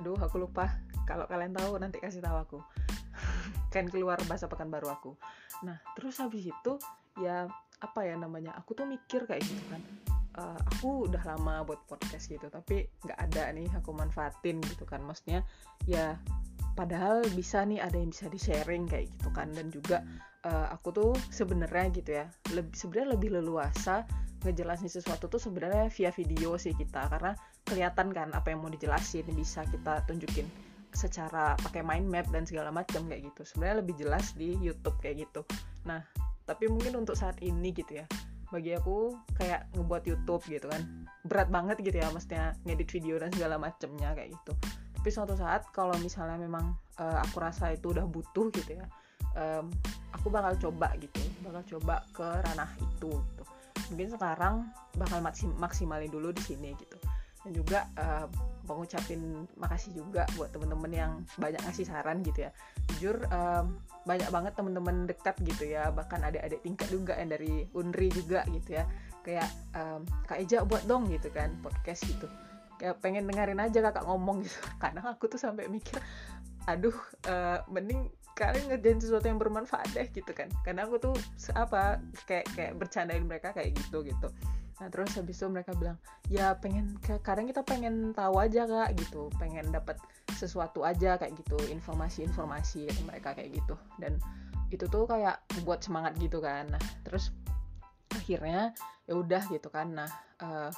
aduh 0.00 0.18
aku 0.20 0.40
lupa. 0.40 0.68
Kalau 1.04 1.28
kalian 1.28 1.52
tahu 1.52 1.76
nanti 1.76 2.00
kasih 2.00 2.24
tahu 2.24 2.36
aku. 2.36 2.58
Kan 3.74 3.90
keluar 3.92 4.16
bahasa 4.24 4.48
pekan 4.48 4.72
baru 4.72 4.92
aku. 4.92 5.16
Nah 5.64 5.80
terus 5.96 6.20
habis 6.20 6.48
itu 6.48 6.72
ya 7.20 7.48
apa 7.80 8.00
ya 8.04 8.16
namanya? 8.16 8.56
Aku 8.60 8.72
tuh 8.72 8.88
mikir 8.88 9.28
kayak 9.28 9.44
gitu 9.44 9.64
kan 9.68 9.82
uh, 10.38 10.60
aku 10.74 11.06
udah 11.10 11.22
lama 11.24 11.62
buat 11.66 11.80
podcast 11.86 12.26
gitu 12.30 12.46
tapi 12.50 12.86
nggak 13.06 13.18
ada 13.30 13.50
nih 13.54 13.68
aku 13.74 13.94
manfaatin 13.94 14.58
gitu 14.62 14.84
kan. 14.86 15.02
Maksudnya 15.02 15.42
ya 15.86 16.18
padahal 16.74 17.22
bisa 17.38 17.62
nih 17.62 17.78
ada 17.78 17.94
yang 17.94 18.10
bisa 18.10 18.26
di 18.30 18.38
sharing 18.38 18.86
kayak 18.90 19.10
gitu 19.18 19.28
kan. 19.34 19.50
Dan 19.54 19.70
juga 19.70 20.02
uh, 20.46 20.70
aku 20.74 20.88
tuh 20.94 21.10
sebenarnya 21.30 21.86
gitu 21.94 22.10
ya 22.22 22.26
lebih 22.54 22.74
sebenarnya 22.74 23.08
lebih 23.18 23.30
leluasa 23.40 24.06
ngejelasin 24.44 24.92
sesuatu 24.92 25.24
tuh 25.30 25.40
sebenarnya 25.40 25.88
via 25.88 26.10
video 26.10 26.58
sih 26.58 26.74
kita. 26.74 27.06
Karena 27.08 27.32
kelihatan 27.64 28.12
kan 28.12 28.28
apa 28.34 28.52
yang 28.52 28.60
mau 28.60 28.70
dijelasin 28.70 29.24
bisa 29.32 29.64
kita 29.70 30.04
tunjukin 30.04 30.46
secara 30.94 31.58
pakai 31.58 31.82
mind 31.82 32.06
map 32.06 32.26
dan 32.30 32.46
segala 32.46 32.70
macam 32.70 33.06
kayak 33.10 33.26
gitu. 33.34 33.42
Sebenarnya 33.42 33.76
lebih 33.82 33.94
jelas 33.98 34.34
di 34.34 34.54
YouTube 34.58 34.98
kayak 35.02 35.26
gitu. 35.26 35.42
Nah 35.86 36.02
tapi 36.44 36.68
mungkin 36.68 37.00
untuk 37.00 37.16
saat 37.16 37.40
ini 37.40 37.72
gitu 37.72 38.04
ya 38.04 38.06
bagi 38.54 38.78
aku 38.78 39.18
kayak 39.34 39.66
ngebuat 39.74 40.06
YouTube 40.06 40.46
gitu 40.46 40.70
kan. 40.70 40.86
Berat 41.26 41.50
banget 41.50 41.82
gitu 41.82 41.98
ya 41.98 42.06
maksudnya 42.14 42.54
ngedit 42.62 42.86
video 42.94 43.18
dan 43.18 43.34
segala 43.34 43.58
macemnya 43.58 44.14
kayak 44.14 44.30
gitu. 44.30 44.54
Tapi 44.94 45.08
suatu 45.10 45.34
saat 45.34 45.66
kalau 45.74 45.98
misalnya 45.98 46.38
memang 46.38 46.78
uh, 47.02 47.18
aku 47.26 47.42
rasa 47.42 47.74
itu 47.74 47.90
udah 47.90 48.06
butuh 48.06 48.54
gitu 48.54 48.78
ya 48.78 48.86
um, 49.34 49.70
aku 50.14 50.30
bakal 50.30 50.54
coba 50.68 50.94
gitu 50.98 51.20
bakal 51.42 51.62
coba 51.76 51.94
ke 52.14 52.24
ranah 52.24 52.70
itu 52.78 53.10
gitu. 53.12 53.44
Mungkin 53.92 54.08
sekarang 54.16 54.54
bakal 54.96 55.18
maksim 55.20 55.52
maksimalin 55.60 56.08
dulu 56.08 56.32
di 56.32 56.42
sini 56.42 56.72
gitu. 56.78 56.96
Dan 57.44 57.52
juga 57.52 57.84
uh, 58.00 58.26
mengucapin 58.64 59.44
makasih 59.60 59.92
juga 59.92 60.24
buat 60.36 60.50
temen-temen 60.50 60.92
yang 60.92 61.12
banyak 61.36 61.60
ngasih 61.64 61.86
saran 61.86 62.24
gitu 62.24 62.48
ya. 62.48 62.50
Jujur 62.94 63.16
um, 63.30 63.78
banyak 64.08 64.28
banget 64.28 64.52
temen-temen 64.56 65.08
dekat 65.08 65.36
gitu 65.44 65.68
ya. 65.68 65.92
Bahkan 65.92 66.24
adik-adik 66.24 66.60
tingkat 66.64 66.88
juga 66.88 67.14
yang 67.16 67.30
dari 67.32 67.68
Unri 67.76 68.08
juga 68.10 68.44
gitu 68.48 68.80
ya. 68.80 68.84
Kayak 69.24 69.48
um, 69.76 70.04
kak 70.28 70.40
Eja 70.40 70.64
buat 70.64 70.84
dong 70.84 71.08
gitu 71.12 71.28
kan 71.32 71.52
podcast 71.60 72.04
gitu. 72.08 72.26
Kayak 72.80 73.00
pengen 73.00 73.28
dengerin 73.28 73.60
aja 73.60 73.78
kakak 73.84 74.04
ngomong 74.08 74.44
gitu. 74.44 74.58
Kadang 74.82 75.06
aku 75.06 75.28
tuh 75.28 75.40
sampai 75.40 75.68
mikir 75.68 76.00
aduh 76.64 76.96
uh, 77.28 77.60
mending 77.68 78.08
kalian 78.34 78.72
ngerjain 78.72 78.98
sesuatu 78.98 79.28
yang 79.28 79.38
bermanfaat 79.38 79.92
deh 79.92 80.08
gitu 80.10 80.32
kan. 80.32 80.48
Karena 80.64 80.88
aku 80.88 80.96
tuh 80.98 81.14
apa 81.52 82.00
kayak 82.24 82.48
kayak 82.56 82.72
bercandain 82.80 83.24
mereka 83.24 83.52
kayak 83.52 83.76
gitu 83.76 84.02
gitu 84.02 84.32
nah 84.82 84.90
terus 84.90 85.14
habis 85.14 85.38
itu 85.38 85.46
mereka 85.46 85.70
bilang 85.78 85.94
ya 86.26 86.58
pengen 86.58 86.98
kadang 87.22 87.46
kita 87.46 87.62
pengen 87.62 88.10
tahu 88.10 88.42
aja 88.42 88.66
kak 88.66 88.98
gitu. 88.98 89.30
Pengen 89.38 89.70
dapat 89.70 89.98
sesuatu 90.34 90.82
aja 90.82 91.14
kayak 91.14 91.34
gitu. 91.38 91.56
Informasi-informasi 91.70 92.90
mereka 93.06 93.38
kayak 93.38 93.54
gitu. 93.54 93.78
Dan 94.02 94.18
itu 94.74 94.90
tuh 94.90 95.06
kayak 95.06 95.38
buat 95.62 95.78
semangat 95.84 96.18
gitu 96.18 96.42
kan. 96.42 96.66
Nah 96.70 96.82
terus 97.06 97.30
akhirnya 98.10 98.74
ya 99.06 99.14
udah 99.14 99.42
gitu 99.50 99.70
kan. 99.70 99.94
Nah 99.94 100.10
uh, 100.42 100.70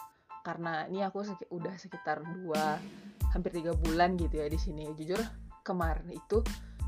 karena 0.44 0.86
ini 0.86 1.02
aku 1.02 1.24
udah 1.50 1.74
sekitar 1.80 2.22
dua 2.22 2.78
hampir 3.34 3.50
tiga 3.56 3.72
bulan 3.74 4.20
gitu 4.20 4.38
ya 4.38 4.46
di 4.46 4.60
sini. 4.60 4.92
Jujur 4.92 5.18
kemarin 5.64 6.06
itu 6.12 6.44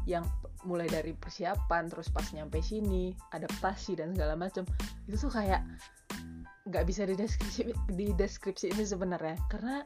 yang 0.09 0.25
mulai 0.65 0.89
dari 0.89 1.13
persiapan 1.13 1.87
terus 1.93 2.09
pas 2.09 2.25
nyampe 2.33 2.59
sini 2.65 3.13
adaptasi 3.31 4.01
dan 4.01 4.17
segala 4.17 4.35
macam 4.35 4.65
itu 5.05 5.17
tuh 5.21 5.31
kayak 5.31 5.61
nggak 6.69 6.85
bisa 6.85 7.09
di 7.09 7.17
deskripsi 7.17 7.61
di 7.97 8.07
deskripsi 8.13 8.77
ini 8.77 8.85
sebenarnya. 8.85 9.37
Karena 9.49 9.83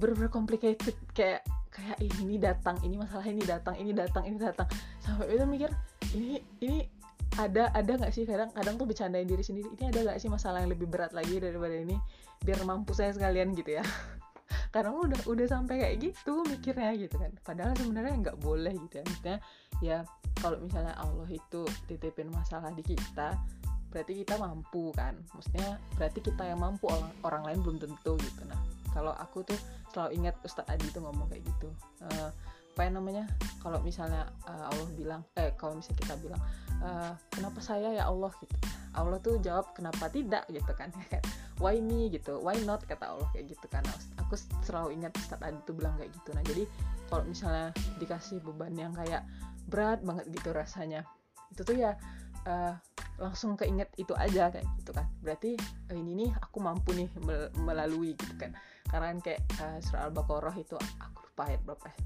bener-bener 0.00 0.32
complicated. 0.32 0.96
Kayak 1.12 1.44
kayak 1.72 1.98
ini 2.00 2.40
datang 2.40 2.80
ini 2.80 2.96
masalah 2.96 3.26
ini 3.28 3.44
datang 3.44 3.76
ini 3.76 3.92
datang 3.92 4.24
ini 4.24 4.36
datang. 4.40 4.68
Sampai 5.04 5.36
itu 5.36 5.44
mikir 5.44 5.70
ini 6.16 6.40
ini 6.64 6.78
ada 7.36 7.68
ada 7.76 7.92
nggak 8.00 8.12
sih? 8.12 8.24
Kadang 8.24 8.48
kadang 8.56 8.80
tuh 8.80 8.88
bercandain 8.88 9.28
diri 9.28 9.44
sendiri. 9.44 9.68
Ini 9.76 9.92
ada 9.92 9.98
nggak 10.12 10.18
sih 10.18 10.32
masalah 10.32 10.64
yang 10.64 10.72
lebih 10.72 10.88
berat 10.88 11.12
lagi 11.12 11.36
daripada 11.36 11.76
ini? 11.76 11.96
Biar 12.40 12.64
mampu 12.64 12.96
saya 12.96 13.12
sekalian 13.12 13.52
gitu 13.52 13.76
ya. 13.76 13.84
Karena 14.74 14.92
udah 14.92 15.20
udah 15.28 15.46
sampai 15.48 15.84
kayak 15.84 15.96
gitu 16.00 16.44
mikirnya 16.48 16.96
gitu 16.96 17.16
kan. 17.20 17.32
Padahal 17.44 17.76
sebenarnya 17.76 18.14
nggak 18.24 18.38
boleh 18.40 18.72
gitu 18.88 19.00
ya. 19.00 19.04
Maksudnya 19.04 19.38
ya 19.84 19.98
kalau 20.40 20.60
misalnya 20.60 20.94
Allah 20.96 21.28
itu 21.28 21.64
titipin 21.88 22.28
masalah 22.32 22.72
di 22.72 22.84
kita 22.84 23.36
berarti 23.90 24.22
kita 24.24 24.34
mampu 24.36 24.90
kan? 24.94 25.14
Maksudnya 25.34 25.80
berarti 25.96 26.20
kita 26.22 26.42
yang 26.46 26.60
mampu 26.60 26.90
orang 26.90 27.12
orang 27.22 27.42
lain 27.46 27.58
belum 27.62 27.78
tentu 27.82 28.14
gitu. 28.20 28.42
Nah 28.48 28.58
kalau 28.92 29.12
aku 29.16 29.44
tuh 29.44 29.58
selalu 29.92 30.24
ingat 30.24 30.34
Ustadz 30.40 30.72
Adi 30.72 30.88
tuh 30.92 31.04
ngomong 31.04 31.28
kayak 31.28 31.44
gitu. 31.44 31.68
Uh, 32.00 32.30
apa 32.76 32.80
yang 32.84 33.00
namanya? 33.00 33.24
Kalau 33.64 33.80
misalnya 33.80 34.28
uh, 34.44 34.68
Allah 34.68 34.88
bilang 34.96 35.22
eh 35.36 35.52
kalau 35.56 35.76
misalnya 35.80 36.00
kita 36.04 36.14
bilang 36.20 36.40
uh, 36.84 37.12
kenapa 37.32 37.60
saya 37.60 37.92
ya 37.92 38.04
Allah? 38.08 38.32
gitu. 38.40 38.56
Allah 38.96 39.20
tuh 39.20 39.36
jawab 39.40 39.72
kenapa 39.76 40.08
tidak? 40.08 40.44
gitu 40.48 40.72
kan. 40.76 40.92
Why 41.62 41.80
me? 41.80 42.12
gitu. 42.12 42.40
Why 42.40 42.56
not? 42.64 42.84
kata 42.84 43.16
Allah 43.16 43.28
kayak 43.32 43.52
gitu 43.52 43.66
kan. 43.68 43.84
Aku 44.20 44.36
selalu 44.64 44.96
ingat 44.96 45.12
Ustadz 45.16 45.44
Adi 45.44 45.60
tuh 45.64 45.76
bilang 45.76 45.96
kayak 45.96 46.12
gitu. 46.12 46.32
Nah 46.36 46.44
jadi 46.44 46.64
kalau 47.08 47.24
misalnya 47.24 47.72
dikasih 48.00 48.44
beban 48.44 48.76
yang 48.76 48.92
kayak 48.92 49.24
berat 49.66 49.98
banget 50.06 50.30
gitu 50.30 50.54
rasanya 50.54 51.02
itu 51.54 51.62
tuh 51.62 51.76
ya 51.78 51.94
uh, 52.46 52.74
langsung 53.16 53.56
keinget 53.56 53.88
itu 54.00 54.12
aja 54.16 54.48
kayak 54.48 54.66
gitu 54.80 54.90
kan. 54.94 55.06
Berarti 55.20 55.58
uh, 55.90 55.96
ini 55.96 56.26
nih 56.26 56.30
aku 56.38 56.58
mampu 56.62 56.94
nih 56.94 57.10
melalui 57.60 58.14
gitu 58.16 58.34
kan. 58.38 58.54
Karena 58.86 59.12
kan 59.12 59.18
kayak 59.20 59.42
uh, 59.60 59.78
surah 59.82 60.08
al-baqarah 60.08 60.56
itu 60.56 60.78
aku 60.78 61.26
lupa 61.26 61.42
ayat 61.50 61.60
berapa 61.66 61.86
ya. 61.90 61.98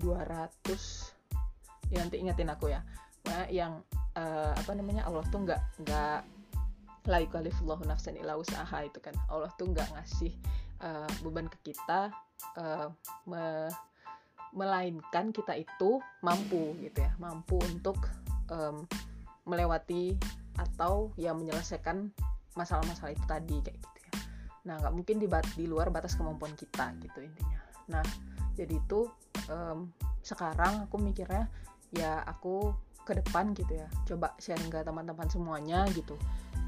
200 0.00 1.92
ya 1.92 1.98
nanti 2.00 2.16
ingetin 2.18 2.50
aku 2.50 2.72
ya. 2.72 2.80
Nah, 3.28 3.46
yang 3.52 3.84
uh, 4.16 4.52
apa 4.56 4.72
namanya 4.72 5.04
Allah 5.06 5.22
tuh 5.28 5.44
nggak 5.44 5.60
nggak 5.84 6.20
la 7.08 7.18
yukalifullahu 7.20 7.84
nafsan 7.84 8.16
illa 8.16 8.36
usaha 8.36 8.78
itu 8.80 8.98
kan. 8.98 9.12
Allah 9.28 9.52
tuh 9.60 9.68
nggak 9.70 9.88
ngasih 9.92 10.32
uh, 10.80 11.08
beban 11.20 11.46
ke 11.52 11.72
kita 11.72 12.08
uh, 12.56 12.88
me, 13.28 13.68
melainkan 14.56 15.30
kita 15.36 15.52
itu 15.60 16.00
mampu 16.24 16.74
gitu 16.80 17.04
ya. 17.04 17.12
Mampu 17.20 17.60
untuk 17.60 18.00
um, 18.48 18.88
melewati 19.44 20.16
atau 20.58 21.12
ya 21.16 21.32
menyelesaikan 21.32 22.12
masalah-masalah 22.58 23.14
itu 23.14 23.24
tadi 23.24 23.56
kayak 23.64 23.78
gitu 23.78 23.98
ya. 24.04 24.12
Nah 24.68 24.74
nggak 24.82 24.94
mungkin 24.94 25.16
di, 25.22 25.26
di 25.56 25.64
luar 25.64 25.88
batas 25.88 26.18
kemampuan 26.18 26.52
kita 26.58 26.92
gitu 27.00 27.24
intinya. 27.24 27.60
Nah 27.88 28.04
jadi 28.58 28.76
itu 28.76 29.08
um, 29.48 29.88
sekarang 30.20 30.84
aku 30.84 31.00
mikirnya 31.00 31.48
ya 31.96 32.20
aku 32.28 32.74
ke 33.08 33.16
depan 33.16 33.56
gitu 33.56 33.80
ya 33.80 33.88
coba 34.06 34.36
sharing 34.36 34.68
ke 34.68 34.84
teman-teman 34.84 35.26
semuanya 35.32 35.88
gitu. 35.96 36.18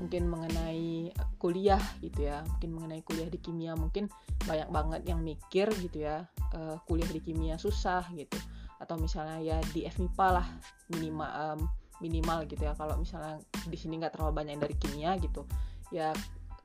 Mungkin 0.01 0.27
mengenai 0.27 1.13
kuliah 1.39 1.83
gitu 2.01 2.27
ya 2.27 2.43
mungkin 2.49 2.71
mengenai 2.75 3.03
kuliah 3.05 3.29
di 3.29 3.39
kimia 3.39 3.77
mungkin 3.77 4.09
banyak 4.49 4.67
banget 4.73 5.03
yang 5.07 5.21
mikir 5.23 5.69
gitu 5.79 6.09
ya 6.09 6.27
uh, 6.57 6.81
kuliah 6.89 7.11
di 7.11 7.21
kimia 7.21 7.61
susah 7.61 8.09
gitu. 8.17 8.39
Atau 8.83 8.99
misalnya 8.99 9.39
ya 9.39 9.59
di 9.71 9.87
FMIPA 9.87 10.29
lah 10.33 10.47
minimal 10.91 11.31
um, 11.31 11.61
minimal 12.03 12.45
gitu 12.51 12.67
ya. 12.67 12.75
Kalau 12.75 12.99
misalnya 12.99 13.39
di 13.65 13.79
sini 13.79 14.03
nggak 14.03 14.19
terlalu 14.19 14.43
banyak 14.43 14.59
dari 14.59 14.75
kimia 14.75 15.15
gitu 15.23 15.47
ya 15.95 16.11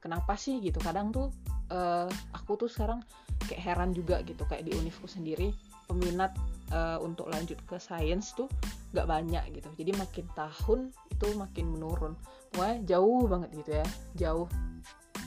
kenapa 0.01 0.34
sih 0.34 0.58
gitu? 0.63 0.82
Kadang 0.82 1.13
tuh 1.13 1.29
uh, 1.70 2.10
aku 2.34 2.58
tuh 2.65 2.70
sekarang 2.72 3.03
kayak 3.46 3.62
heran 3.62 3.94
juga 3.94 4.20
gitu 4.25 4.44
kayak 4.50 4.65
di 4.65 4.74
univku 4.74 5.06
sendiri 5.06 5.53
peminat 5.88 6.36
uh, 6.74 7.00
untuk 7.00 7.29
lanjut 7.29 7.60
ke 7.63 7.77
sains 7.77 8.34
tuh 8.34 8.50
nggak 8.96 9.08
banyak 9.08 9.44
gitu. 9.53 9.70
Jadi 9.77 9.91
makin 9.94 10.25
tahun 10.34 10.79
itu 11.12 11.27
makin 11.38 11.65
menurun. 11.70 12.13
Wah 12.58 12.75
jauh 12.88 13.27
banget 13.29 13.50
gitu 13.53 13.72
ya 13.84 13.88
jauh 14.17 14.48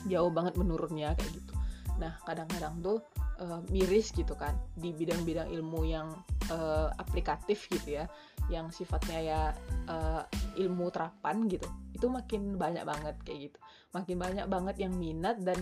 jauh 0.09 0.31
banget 0.33 0.57
menurunnya 0.57 1.13
kayak 1.15 1.31
gitu. 1.31 1.53
Nah 2.01 2.17
kadang-kadang 2.25 2.81
tuh 2.81 2.99
uh, 3.41 3.59
miris 3.73 4.13
gitu 4.13 4.37
kan 4.37 4.53
di 4.77 4.93
bidang-bidang 4.93 5.49
ilmu 5.49 5.81
yang 5.89 6.13
uh, 6.53 6.93
aplikatif 7.01 7.65
gitu 7.73 8.01
ya 8.01 8.05
yang 8.49 8.69
sifatnya 8.69 9.19
ya 9.19 9.41
uh, 9.89 10.23
ilmu 10.59 10.93
terapan 10.93 11.49
gitu. 11.49 11.67
Itu 11.95 12.07
makin 12.07 12.55
banyak 12.55 12.83
banget 12.85 13.15
kayak 13.25 13.39
gitu. 13.51 13.57
Makin 13.97 14.15
banyak 14.19 14.45
banget 14.47 14.75
yang 14.77 14.93
minat 14.95 15.41
dan 15.41 15.57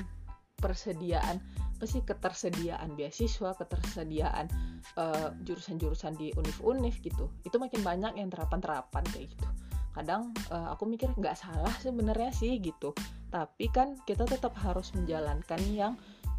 persediaan 0.60 1.40
apa 1.80 1.88
sih 1.88 2.04
ketersediaan 2.04 2.92
beasiswa 3.00 3.56
ketersediaan 3.56 4.52
uh, 5.00 5.32
jurusan-jurusan 5.48 6.20
di 6.20 6.36
univ-univ 6.36 7.00
gitu. 7.00 7.32
Itu 7.48 7.56
makin 7.56 7.80
banyak 7.80 8.20
yang 8.20 8.28
terapan-terapan 8.28 9.04
kayak 9.16 9.32
gitu. 9.32 9.48
Kadang 9.96 10.36
uh, 10.52 10.76
aku 10.76 10.84
mikir 10.84 11.08
nggak 11.16 11.40
salah 11.40 11.72
sebenarnya 11.80 12.36
sih 12.36 12.60
gitu. 12.60 12.92
Tapi 13.32 13.72
kan 13.72 13.96
kita 14.04 14.28
tetap 14.28 14.52
harus 14.60 14.92
menjalankan 14.92 15.62
yang 15.72 15.94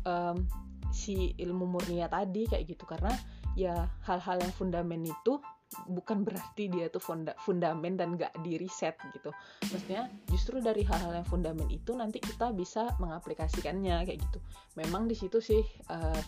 um, 0.04 0.44
si 0.90 1.34
ilmu 1.38 1.66
murnia 1.66 2.06
tadi 2.10 2.46
kayak 2.46 2.66
gitu. 2.66 2.84
Karena 2.86 3.14
ya 3.58 3.88
hal-hal 4.06 4.38
yang 4.42 4.52
fundamen 4.54 5.02
itu 5.06 5.42
bukan 5.86 6.26
berarti 6.26 6.66
dia 6.66 6.90
tuh 6.90 6.98
funda 6.98 7.34
dan 7.78 8.18
gak 8.18 8.34
di 8.42 8.58
reset 8.58 8.98
gitu. 9.14 9.30
Maksudnya 9.70 10.10
justru 10.26 10.58
dari 10.58 10.82
hal-hal 10.82 11.22
yang 11.22 11.26
fundamen 11.26 11.70
itu 11.70 11.94
nanti 11.94 12.18
kita 12.18 12.50
bisa 12.50 12.90
mengaplikasikannya 12.98 14.02
kayak 14.02 14.18
gitu. 14.18 14.38
Memang 14.74 15.06
di 15.06 15.14
situ 15.14 15.38
sih 15.38 15.62
uh, 15.90 16.20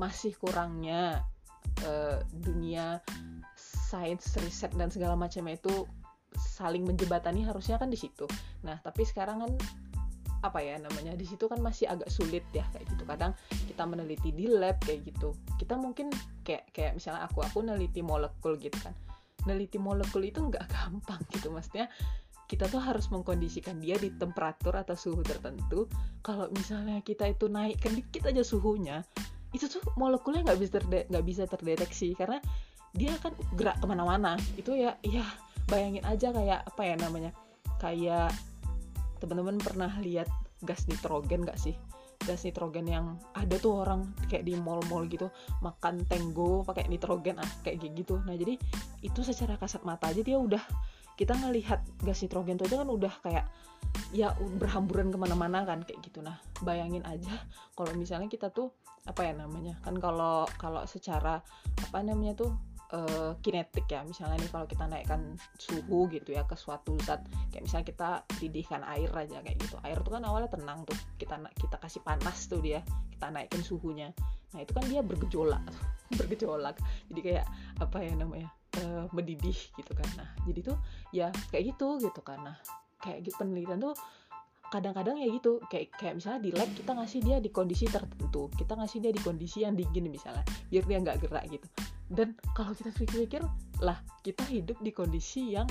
masih 0.00 0.32
kurangnya 0.40 1.20
uh, 1.84 2.24
dunia 2.32 3.04
sains 3.56 4.24
riset 4.40 4.72
dan 4.72 4.88
segala 4.88 5.12
macamnya 5.20 5.60
itu 5.60 5.84
saling 6.32 6.88
menjebatani 6.88 7.44
harusnya 7.44 7.76
kan 7.76 7.92
di 7.92 8.00
situ. 8.00 8.24
Nah 8.64 8.80
tapi 8.80 9.04
sekarang 9.04 9.44
kan 9.44 9.52
apa 10.42 10.58
ya 10.58 10.74
namanya 10.82 11.14
di 11.14 11.22
situ 11.22 11.46
kan 11.46 11.62
masih 11.62 11.86
agak 11.86 12.10
sulit 12.10 12.42
ya 12.50 12.66
kayak 12.74 12.86
gitu. 12.90 13.02
Kadang 13.06 13.32
kita 13.70 13.82
meneliti 13.86 14.34
di 14.34 14.50
lab 14.50 14.76
kayak 14.82 15.06
gitu. 15.06 15.38
Kita 15.56 15.78
mungkin 15.78 16.10
kayak 16.42 16.74
kayak 16.74 16.92
misalnya 16.98 17.24
aku 17.30 17.46
aku 17.46 17.62
neliti 17.62 18.02
molekul 18.02 18.58
gitu 18.58 18.74
kan. 18.82 18.92
Neliti 19.46 19.78
molekul 19.78 20.26
itu 20.26 20.42
nggak 20.42 20.66
gampang 20.74 21.22
gitu 21.30 21.54
maksudnya 21.54 21.86
kita 22.50 22.68
tuh 22.68 22.84
harus 22.84 23.08
mengkondisikan 23.08 23.80
dia 23.80 23.96
di 23.96 24.12
temperatur 24.12 24.76
atau 24.76 24.98
suhu 24.98 25.22
tertentu. 25.24 25.88
Kalau 26.20 26.50
misalnya 26.52 27.00
kita 27.00 27.30
itu 27.30 27.48
naikkan 27.48 27.96
dikit 27.96 28.28
aja 28.28 28.44
suhunya 28.44 29.06
itu 29.52 29.68
tuh 29.68 29.84
molekulnya 30.00 30.48
nggak 30.48 30.60
bisa 30.60 30.76
nggak 30.82 31.24
bisa 31.24 31.46
terdeteksi. 31.46 32.18
Karena 32.18 32.42
dia 32.92 33.14
kan 33.22 33.32
gerak 33.56 33.78
ke 33.80 33.86
mana-mana. 33.88 34.36
Itu 34.58 34.74
ya 34.76 34.98
ya 35.06 35.24
bayangin 35.70 36.04
aja 36.04 36.34
kayak 36.34 36.60
apa 36.66 36.82
ya 36.82 36.94
namanya 36.98 37.30
kayak 37.80 38.34
teman-teman 39.22 39.62
pernah 39.62 39.94
lihat 40.02 40.26
gas 40.66 40.90
nitrogen 40.90 41.46
gak 41.46 41.54
sih? 41.54 41.78
Gas 42.26 42.42
nitrogen 42.42 42.90
yang 42.90 43.06
ada 43.38 43.54
tuh 43.62 43.86
orang 43.86 44.10
kayak 44.26 44.42
di 44.42 44.58
mall-mall 44.58 45.06
gitu 45.06 45.30
makan 45.62 46.02
tenggo 46.10 46.66
pakai 46.66 46.90
nitrogen 46.90 47.38
ah 47.38 47.50
kayak 47.62 47.82
gitu. 47.94 48.18
Nah 48.26 48.34
jadi 48.34 48.58
itu 49.06 49.20
secara 49.22 49.54
kasat 49.54 49.86
mata 49.86 50.10
aja 50.10 50.22
dia 50.22 50.38
udah 50.38 50.62
kita 51.14 51.38
ngelihat 51.38 51.82
gas 52.02 52.22
nitrogen 52.26 52.58
itu 52.58 52.66
aja 52.66 52.82
kan 52.82 52.90
udah 52.90 53.14
kayak 53.22 53.46
ya 54.10 54.32
berhamburan 54.58 55.14
ke 55.14 55.18
mana-mana 55.18 55.62
kan 55.62 55.86
kayak 55.86 56.02
gitu. 56.02 56.18
Nah 56.22 56.42
bayangin 56.66 57.06
aja 57.06 57.30
kalau 57.78 57.94
misalnya 57.94 58.26
kita 58.26 58.50
tuh 58.50 58.74
apa 59.02 59.26
ya 59.26 59.34
namanya 59.34 59.82
kan 59.82 59.98
kalau 59.98 60.46
kalau 60.58 60.86
secara 60.86 61.42
apa 61.82 61.98
namanya 62.06 62.38
tuh 62.38 62.54
uh, 62.92 63.32
kinetik 63.40 63.88
ya. 63.88 64.04
Misalnya 64.04 64.38
nih 64.38 64.50
kalau 64.52 64.66
kita 64.68 64.84
naikkan 64.86 65.34
suhu 65.56 66.06
gitu 66.12 66.36
ya 66.36 66.44
ke 66.44 66.54
suatu 66.54 66.94
zat 67.02 67.24
kayak 67.50 67.64
misalnya 67.64 67.86
kita 67.88 68.08
didihkan 68.38 68.84
air 68.86 69.10
aja 69.12 69.40
kayak 69.40 69.58
gitu. 69.58 69.76
Air 69.82 69.98
tuh 70.04 70.12
kan 70.14 70.22
awalnya 70.28 70.52
tenang 70.52 70.84
tuh. 70.84 70.96
Kita 71.16 71.40
kita 71.56 71.76
kasih 71.80 72.00
panas 72.04 72.46
tuh 72.46 72.60
dia 72.60 72.84
kita 73.16 73.32
naikkan 73.32 73.62
suhunya. 73.64 74.12
Nah 74.52 74.60
itu 74.60 74.72
kan 74.76 74.84
dia 74.86 75.00
bergejolak 75.00 75.64
bergejolak. 76.20 76.76
Jadi 77.08 77.20
kayak 77.20 77.46
apa 77.80 77.98
ya 78.04 78.12
namanya 78.14 78.48
uh, 78.84 79.08
mendidih 79.10 79.56
gitu 79.56 79.92
kan. 79.96 80.08
Nah 80.14 80.28
jadi 80.44 80.60
tuh 80.72 80.76
ya 81.10 81.28
kayak 81.50 81.74
gitu 81.74 81.98
gitu 81.98 82.20
kan. 82.20 82.40
Nah 82.44 82.56
kayak 83.02 83.26
gitu 83.26 83.34
penelitian 83.42 83.82
tuh 83.82 83.94
kadang-kadang 84.72 85.20
ya 85.20 85.28
gitu 85.28 85.60
kayak 85.68 85.92
kayak 86.00 86.16
misalnya 86.16 86.40
di 86.40 86.50
lab 86.56 86.70
kita 86.72 86.96
ngasih 86.96 87.20
dia 87.20 87.36
di 87.44 87.52
kondisi 87.52 87.84
tertentu 87.92 88.48
kita 88.56 88.72
ngasih 88.72 89.04
dia 89.04 89.12
di 89.12 89.20
kondisi 89.20 89.68
yang 89.68 89.76
dingin 89.76 90.08
misalnya 90.08 90.40
biar 90.72 90.84
dia 90.88 90.98
nggak 91.04 91.18
gerak 91.28 91.44
gitu. 91.52 91.68
Dan 92.08 92.32
kalau 92.56 92.72
kita 92.72 92.88
pikir-pikir 92.96 93.44
lah 93.84 94.00
kita 94.24 94.44
hidup 94.48 94.80
di 94.80 94.92
kondisi 94.96 95.52
yang 95.52 95.68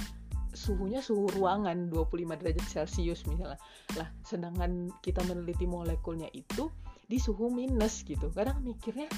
suhunya 0.52 1.00
suhu 1.00 1.32
ruangan 1.34 1.90
25 1.90 2.38
derajat 2.38 2.66
celcius 2.70 3.26
misalnya. 3.26 3.58
Lah 3.98 4.08
sedangkan 4.22 4.94
kita 5.02 5.26
meneliti 5.26 5.66
molekulnya 5.66 6.30
itu 6.38 6.70
di 7.10 7.18
suhu 7.18 7.50
minus 7.50 8.06
gitu. 8.06 8.30
Kadang 8.30 8.62
mikirnya 8.62 9.10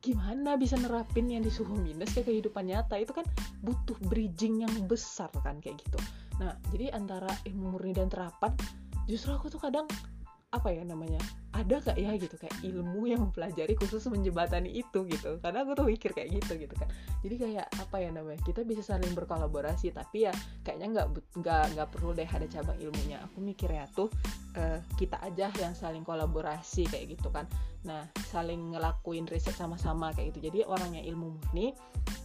gimana 0.00 0.54
bisa 0.54 0.78
nerapin 0.78 1.26
yang 1.26 1.42
di 1.42 1.50
suhu 1.50 1.74
minus 1.76 2.14
ke 2.16 2.24
kehidupan 2.24 2.72
nyata? 2.72 2.96
Itu 2.96 3.12
kan 3.12 3.26
butuh 3.60 3.98
bridging 4.08 4.64
yang 4.64 4.72
besar 4.88 5.28
kan 5.44 5.60
kayak 5.60 5.76
gitu. 5.82 5.98
Nah 6.40 6.54
jadi 6.70 6.94
antara 6.94 7.30
ilmu 7.44 7.76
murni 7.76 7.92
dan 7.96 8.08
terapan 8.08 8.54
justru 9.06 9.34
aku 9.34 9.50
tuh 9.50 9.62
kadang 9.62 9.86
apa 10.54 10.70
ya 10.70 10.86
namanya 10.86 11.18
ada 11.52 11.82
gak 11.82 11.98
ya 11.98 12.14
gitu 12.16 12.38
kayak 12.38 12.54
ilmu 12.62 13.10
yang 13.10 13.20
mempelajari 13.28 13.74
khusus 13.76 14.04
menjembatani 14.08 14.72
itu 14.72 15.04
gitu. 15.08 15.40
Karena 15.40 15.64
aku 15.66 15.72
tuh 15.74 15.86
mikir 15.88 16.12
kayak 16.12 16.38
gitu 16.38 16.56
gitu 16.60 16.74
kan. 16.76 16.88
Jadi 17.24 17.34
kayak 17.36 17.66
apa 17.76 17.96
ya 17.98 18.12
namanya 18.12 18.40
kita 18.44 18.62
bisa 18.62 18.84
saling 18.84 19.10
berkolaborasi 19.16 19.90
tapi 19.92 20.28
ya 20.28 20.32
kayaknya 20.62 21.00
nggak 21.00 21.06
nggak 21.40 21.64
nggak 21.76 21.88
perlu 21.90 22.12
deh 22.12 22.28
ada 22.28 22.46
cabang 22.46 22.78
ilmunya. 22.78 23.20
Aku 23.26 23.40
mikirnya 23.42 23.88
tuh 23.92 24.12
uh, 24.56 24.78
kita 25.00 25.18
aja 25.24 25.50
yang 25.60 25.74
saling 25.74 26.04
kolaborasi 26.04 26.86
kayak 26.88 27.16
gitu 27.16 27.28
kan. 27.32 27.48
Nah 27.88 28.04
saling 28.30 28.76
ngelakuin 28.76 29.26
riset 29.26 29.56
sama-sama 29.56 30.12
kayak 30.12 30.36
gitu. 30.36 30.52
Jadi 30.52 30.64
orangnya 30.68 31.02
ilmu 31.04 31.40
murni 31.40 31.72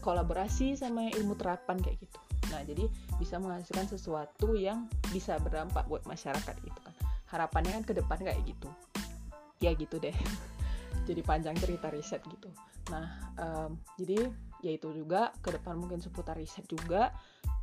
kolaborasi 0.04 0.76
sama 0.76 1.08
ilmu 1.10 1.36
terapan 1.40 1.80
kayak 1.80 2.04
gitu 2.04 2.31
Nah, 2.52 2.62
jadi 2.68 2.86
bisa 3.18 3.40
menghasilkan 3.40 3.88
sesuatu 3.88 4.54
yang 4.54 4.86
bisa 5.10 5.40
berdampak 5.40 5.88
buat 5.88 6.04
masyarakat 6.04 6.56
itu 6.62 6.80
kan. 6.84 6.96
Harapannya 7.32 7.72
kan 7.82 7.84
ke 7.88 7.94
depan 7.96 8.20
kayak 8.20 8.40
gitu. 8.44 8.70
Ya 9.64 9.72
gitu 9.74 9.98
deh. 9.98 10.14
jadi 11.08 11.22
panjang 11.24 11.56
cerita 11.58 11.88
riset 11.90 12.22
gitu. 12.28 12.52
Nah, 12.92 13.08
um, 13.40 13.80
jadi 13.96 14.28
ya 14.62 14.72
itu 14.78 14.94
juga 14.94 15.34
ke 15.42 15.58
depan 15.58 15.80
mungkin 15.80 16.04
seputar 16.04 16.38
riset 16.38 16.68
juga 16.70 17.16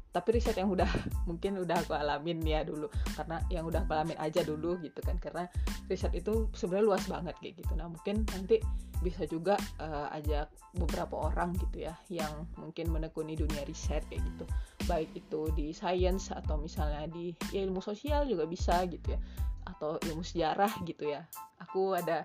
tapi 0.09 0.41
riset 0.41 0.57
yang 0.57 0.73
udah 0.73 0.89
mungkin 1.29 1.61
udah 1.61 1.77
aku 1.85 1.93
alamin 1.93 2.41
ya 2.45 2.65
dulu. 2.65 2.89
Karena 3.15 3.41
yang 3.53 3.69
udah 3.69 3.85
aku 3.85 3.93
alamin 3.93 4.19
aja 4.19 4.41
dulu 4.43 4.81
gitu 4.81 5.01
kan. 5.05 5.21
Karena 5.21 5.45
riset 5.87 6.13
itu 6.17 6.49
sebenarnya 6.57 6.87
luas 6.87 7.05
banget 7.07 7.35
kayak 7.41 7.61
gitu. 7.61 7.73
Nah 7.77 7.87
mungkin 7.93 8.25
nanti 8.33 8.61
bisa 8.99 9.23
juga 9.31 9.55
uh, 9.79 10.11
ajak 10.11 10.51
beberapa 10.75 11.31
orang 11.31 11.55
gitu 11.55 11.87
ya 11.87 11.95
yang 12.11 12.51
mungkin 12.59 12.91
menekuni 12.91 13.39
dunia 13.39 13.63
riset 13.69 14.03
kayak 14.09 14.25
gitu. 14.25 14.45
Baik 14.89 15.11
itu 15.15 15.41
di 15.55 15.71
sains 15.71 16.33
atau 16.35 16.59
misalnya 16.59 17.07
di 17.07 17.31
ya, 17.55 17.63
ilmu 17.69 17.79
sosial 17.85 18.25
juga 18.27 18.49
bisa 18.49 18.83
gitu 18.89 19.15
ya. 19.15 19.21
Atau 19.69 20.01
ilmu 20.09 20.25
sejarah 20.25 20.73
gitu 20.89 21.07
ya. 21.07 21.23
Aku 21.69 21.93
ada 21.95 22.25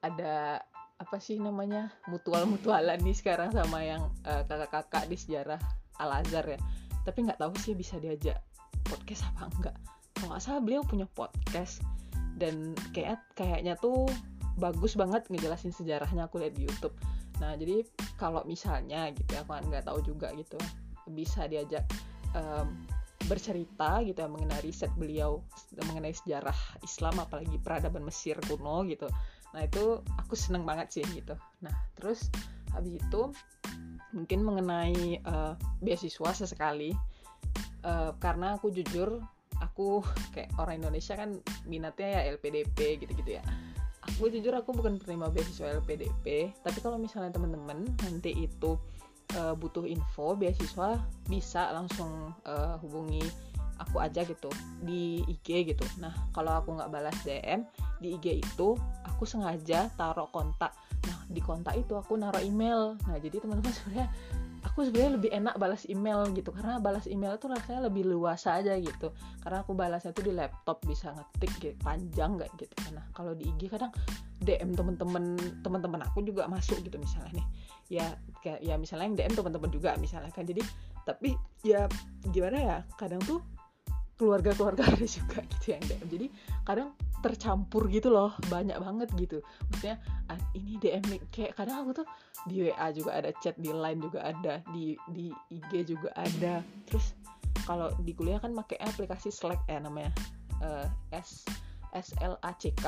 ada 0.00 0.62
apa 0.98 1.18
sih 1.18 1.42
namanya? 1.42 1.90
Mutual 2.06 2.46
mutualan 2.46 3.02
nih 3.02 3.16
sekarang 3.18 3.50
sama 3.50 3.82
yang 3.82 4.08
uh, 4.24 4.46
kakak-kakak 4.46 5.10
di 5.10 5.18
sejarah 5.18 5.58
Al 5.98 6.22
Azhar 6.22 6.46
ya 6.46 6.60
tapi 7.08 7.24
nggak 7.24 7.40
tahu 7.40 7.56
sih 7.56 7.72
bisa 7.72 7.96
diajak 7.96 8.36
podcast 8.84 9.24
apa 9.32 9.48
enggak. 9.56 9.76
Kalau 10.12 10.36
nggak 10.36 10.42
salah 10.44 10.60
beliau 10.60 10.84
punya 10.84 11.08
podcast 11.16 11.80
dan 12.36 12.76
kayak 12.92 13.24
kayaknya 13.32 13.80
tuh 13.80 14.04
bagus 14.60 14.92
banget 14.92 15.24
ngejelasin 15.32 15.72
sejarahnya 15.72 16.28
aku 16.28 16.36
lihat 16.44 16.52
di 16.52 16.68
YouTube. 16.68 16.92
Nah 17.40 17.56
jadi 17.56 17.80
kalau 18.20 18.44
misalnya 18.44 19.08
gitu 19.16 19.40
ya 19.40 19.40
aku 19.40 19.56
nggak 19.56 19.88
tahu 19.88 20.04
juga 20.04 20.36
gitu 20.36 20.60
bisa 21.08 21.48
diajak 21.48 21.88
um, 22.36 22.84
bercerita 23.24 24.04
gitu 24.04 24.20
ya 24.20 24.28
mengenai 24.28 24.60
riset 24.60 24.92
beliau 25.00 25.40
mengenai 25.80 26.12
sejarah 26.12 26.56
Islam 26.84 27.24
apalagi 27.24 27.56
peradaban 27.56 28.04
Mesir 28.04 28.36
kuno 28.44 28.84
gitu. 28.84 29.08
Nah 29.56 29.64
itu 29.64 30.04
aku 30.20 30.36
seneng 30.36 30.68
banget 30.68 31.00
sih 31.00 31.04
gitu. 31.16 31.40
Nah 31.64 31.72
terus 31.96 32.28
habis 32.76 33.00
itu 33.00 33.32
mungkin 34.12 34.44
mengenai 34.44 35.22
uh, 35.24 35.54
beasiswa 35.82 36.30
sesekali. 36.34 36.92
Uh, 37.86 38.10
karena 38.18 38.58
aku 38.58 38.74
jujur 38.74 39.22
aku 39.62 40.02
kayak 40.34 40.50
orang 40.58 40.82
Indonesia 40.82 41.14
kan 41.14 41.38
minatnya 41.66 42.20
ya 42.20 42.20
LPDP 42.34 43.02
gitu-gitu 43.02 43.38
ya. 43.38 43.44
Aku 44.14 44.32
jujur 44.32 44.54
aku 44.56 44.72
bukan 44.72 44.96
penerima 44.96 45.28
beasiswa 45.30 45.78
LPDP 45.78 46.56
tapi 46.64 46.78
kalau 46.80 46.96
misalnya 46.96 47.36
teman-teman 47.36 47.84
nanti 48.02 48.32
itu 48.34 48.80
uh, 49.36 49.52
butuh 49.52 49.84
info 49.84 50.32
beasiswa 50.32 50.96
bisa 51.28 51.62
langsung 51.76 52.32
uh, 52.48 52.80
hubungi 52.80 53.20
aku 53.78 54.02
aja 54.02 54.26
gitu 54.26 54.50
di 54.82 55.22
IG 55.28 55.70
gitu. 55.74 55.84
Nah 56.02 56.14
kalau 56.34 56.58
aku 56.58 56.74
nggak 56.74 56.90
balas 56.90 57.14
DM 57.22 57.62
di 58.02 58.18
IG 58.18 58.42
itu 58.42 58.74
aku 59.06 59.22
sengaja 59.28 59.90
taruh 59.94 60.26
kontak 60.34 60.74
di 61.28 61.44
kontak 61.44 61.76
itu 61.76 61.92
aku 61.94 62.16
naruh 62.16 62.40
email. 62.40 62.96
Nah 63.04 63.16
jadi 63.20 63.38
teman-teman 63.38 63.72
sebenarnya 63.76 64.08
aku 64.64 64.88
sebenarnya 64.88 65.12
lebih 65.20 65.30
enak 65.30 65.54
balas 65.60 65.84
email 65.86 66.24
gitu. 66.32 66.50
Karena 66.50 66.80
balas 66.80 67.04
email 67.04 67.36
itu 67.36 67.46
rasanya 67.46 67.80
lebih 67.92 68.08
luas 68.08 68.48
aja 68.48 68.72
gitu. 68.80 69.12
Karena 69.44 69.60
aku 69.60 69.76
balasnya 69.76 70.16
tuh 70.16 70.24
di 70.24 70.32
laptop 70.32 70.80
bisa 70.88 71.12
ngetik 71.12 71.52
gitu, 71.60 71.76
panjang 71.84 72.40
nggak 72.40 72.50
gitu. 72.56 72.74
Nah 72.96 73.04
kalau 73.12 73.36
di 73.36 73.46
IG 73.46 73.68
kadang 73.68 73.92
DM 74.40 74.72
temen-temen 74.72 75.36
teman-teman 75.60 76.00
aku 76.08 76.24
juga 76.24 76.48
masuk 76.48 76.80
gitu 76.80 76.96
misalnya 76.96 77.44
nih. 77.44 77.46
Ya 77.88 78.06
ya 78.64 78.74
misalnya 78.80 79.12
yang 79.12 79.16
DM 79.16 79.34
teman-teman 79.36 79.70
juga 79.70 79.90
misalnya 80.00 80.32
kan. 80.32 80.48
Jadi 80.48 80.64
tapi 81.04 81.36
ya 81.64 81.84
gimana 82.32 82.56
ya 82.56 82.76
kadang 82.96 83.20
tuh 83.24 83.40
keluarga-keluarga 84.18 84.82
ada 84.92 85.06
juga 85.06 85.40
gitu 85.56 85.66
yang 85.72 85.82
DM 85.86 86.06
jadi 86.10 86.26
kadang 86.66 86.90
tercampur 87.18 87.90
gitu 87.90 88.14
loh 88.14 88.34
banyak 88.46 88.78
banget 88.78 89.08
gitu. 89.18 89.38
Maksudnya 89.70 89.98
ah, 90.30 90.38
ini 90.54 90.78
DM 90.78 91.02
kayak 91.34 91.58
kadang 91.58 91.82
aku 91.82 92.02
tuh 92.02 92.06
di 92.46 92.70
WA 92.70 92.86
juga 92.94 93.10
ada 93.18 93.30
chat 93.42 93.58
di 93.58 93.74
line 93.74 93.98
juga 93.98 94.22
ada 94.22 94.62
di 94.70 94.94
di 95.10 95.30
IG 95.50 95.94
juga 95.94 96.14
ada. 96.14 96.62
Terus 96.86 97.14
kalau 97.66 97.90
di 98.02 98.14
kuliah 98.14 98.38
kan 98.38 98.54
pakai 98.54 98.78
aplikasi 98.86 99.34
Slack 99.34 99.66
ya 99.66 99.82
namanya 99.82 100.14
uh, 100.62 100.86
S 101.10 101.42
SLACK 101.94 102.86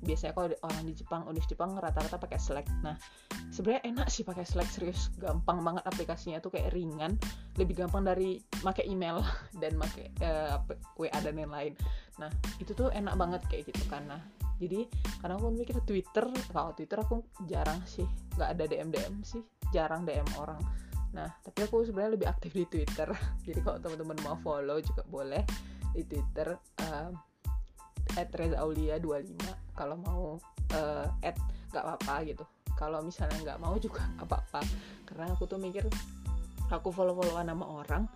biasanya 0.00 0.32
kalau 0.32 0.48
orang 0.64 0.82
di 0.88 0.94
Jepang 0.96 1.22
Unis 1.28 1.46
Jepang 1.46 1.76
rata-rata 1.76 2.16
pakai 2.16 2.40
Slack. 2.40 2.66
Nah 2.80 2.96
sebenarnya 3.52 3.84
enak 3.86 4.08
sih 4.08 4.24
pakai 4.24 4.46
Slack 4.46 4.68
serius. 4.70 5.12
Gampang 5.20 5.60
banget 5.60 5.84
aplikasinya. 5.84 6.40
Tuh 6.40 6.50
kayak 6.54 6.72
ringan. 6.72 7.20
Lebih 7.60 7.84
gampang 7.84 8.06
dari 8.08 8.40
pakai 8.64 8.88
email 8.88 9.20
dan 9.62 9.76
pakai 9.76 10.06
uh, 10.24 10.58
WA 10.96 11.18
dan 11.20 11.36
lain-lain 11.36 11.74
nah 12.20 12.28
itu 12.60 12.76
tuh 12.76 12.92
enak 12.92 13.16
banget 13.16 13.40
kayak 13.48 13.72
gitu 13.72 13.80
karena 13.88 14.20
jadi 14.60 14.84
karena 15.24 15.40
aku 15.40 15.48
mikir 15.56 15.80
Twitter. 15.88 16.28
Kalau 16.52 16.76
Twitter 16.76 17.00
aku 17.00 17.24
jarang 17.48 17.80
sih. 17.88 18.04
Nggak 18.36 18.48
ada 18.52 18.64
DM 18.68 18.88
DM 18.92 19.14
sih. 19.24 19.40
Jarang 19.72 20.04
DM 20.04 20.28
orang. 20.36 20.60
Nah 21.16 21.32
tapi 21.40 21.64
aku 21.64 21.80
sebenarnya 21.80 22.20
lebih 22.20 22.28
aktif 22.28 22.52
di 22.52 22.68
Twitter. 22.68 23.08
Jadi 23.48 23.56
kalau 23.64 23.80
teman-teman 23.80 24.20
mau 24.20 24.36
follow 24.44 24.76
juga 24.84 25.00
boleh 25.08 25.40
di 25.96 26.04
Twitter. 26.04 26.60
Uh, 26.76 27.08
at 28.18 28.30
Aulia 28.58 28.98
25 28.98 29.36
kalau 29.76 29.96
mau 30.00 30.22
uh, 30.74 31.06
at 31.22 31.36
nggak 31.70 31.84
apa-apa 31.86 32.14
gitu. 32.26 32.44
Kalau 32.74 33.04
misalnya 33.04 33.38
nggak 33.44 33.60
mau 33.60 33.76
juga 33.76 34.06
apa-apa. 34.18 34.64
Karena 35.06 35.30
aku 35.34 35.46
tuh 35.46 35.60
mikir 35.60 35.86
aku 36.70 36.94
follow-followan 36.94 37.50
nama 37.50 37.66
orang 37.66 38.06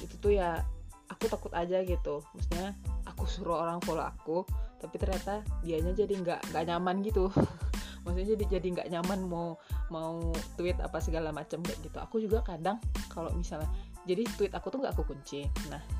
itu 0.00 0.16
tuh 0.16 0.32
ya 0.36 0.60
aku 1.08 1.28
takut 1.28 1.52
aja 1.56 1.80
gitu. 1.84 2.24
Maksudnya 2.36 2.76
aku 3.08 3.24
suruh 3.24 3.64
orang 3.64 3.80
follow 3.84 4.04
aku 4.04 4.44
tapi 4.78 4.94
ternyata 4.94 5.42
dianya 5.64 5.90
jadi 5.96 6.14
nggak 6.20 6.40
nggak 6.52 6.64
nyaman 6.68 7.00
gitu. 7.04 7.32
Maksudnya 8.04 8.36
jadi 8.36 8.44
jadi 8.58 8.68
nggak 8.78 8.88
nyaman 8.94 9.20
mau 9.28 9.48
mau 9.92 10.32
tweet 10.56 10.78
apa 10.80 11.00
segala 11.00 11.32
macam 11.32 11.60
kayak 11.64 11.80
gitu. 11.84 11.98
Aku 12.00 12.16
juga 12.20 12.44
kadang 12.44 12.80
kalau 13.12 13.32
misalnya 13.34 13.68
jadi 14.08 14.24
tweet 14.36 14.52
aku 14.56 14.72
tuh 14.72 14.80
nggak 14.80 14.96
aku 14.96 15.04
kunci. 15.12 15.44
Nah 15.68 15.97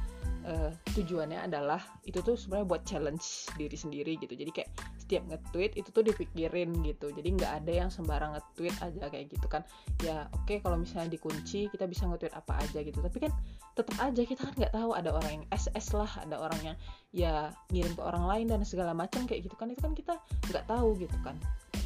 uh, 0.49 0.73
tujuannya 0.97 1.45
adalah 1.45 1.79
itu 2.09 2.25
tuh 2.25 2.35
sebenarnya 2.35 2.67
buat 2.67 2.83
challenge 2.89 3.53
diri 3.61 3.77
sendiri 3.77 4.13
gitu. 4.19 4.33
Jadi 4.33 4.51
kayak 4.51 4.71
setiap 4.97 5.23
nge-tweet 5.29 5.77
itu 5.77 5.89
tuh 5.93 6.05
dipikirin 6.05 6.73
gitu. 6.83 7.13
Jadi 7.13 7.29
nggak 7.37 7.53
ada 7.65 7.73
yang 7.85 7.91
sembarang 7.93 8.35
nge-tweet 8.37 8.75
aja 8.81 9.05
kayak 9.13 9.27
gitu 9.29 9.47
kan. 9.47 9.63
Ya 10.01 10.27
oke 10.33 10.49
okay, 10.49 10.59
kalau 10.65 10.81
misalnya 10.81 11.13
dikunci 11.13 11.69
kita 11.69 11.85
bisa 11.85 12.09
nge-tweet 12.09 12.33
apa 12.33 12.65
aja 12.65 12.81
gitu. 12.81 12.99
Tapi 12.99 13.19
kan 13.29 13.33
tetap 13.77 13.97
aja 14.01 14.23
kita 14.25 14.41
kan 14.43 14.55
nggak 14.57 14.75
tahu 14.75 14.91
ada 14.97 15.11
orang 15.15 15.31
yang 15.43 15.45
SS 15.55 15.95
lah 15.95 16.11
ada 16.25 16.37
orang 16.41 16.61
yang 16.65 16.77
ya 17.13 17.33
ngirim 17.71 17.95
ke 17.95 18.03
orang 18.03 18.25
lain 18.27 18.47
dan 18.51 18.61
segala 18.65 18.97
macam 18.97 19.29
kayak 19.29 19.45
gitu 19.45 19.55
kan. 19.55 19.69
Itu 19.69 19.85
kan 19.85 19.93
kita 19.93 20.15
nggak 20.49 20.65
tahu 20.67 20.97
gitu 20.97 21.17
kan. 21.21 21.37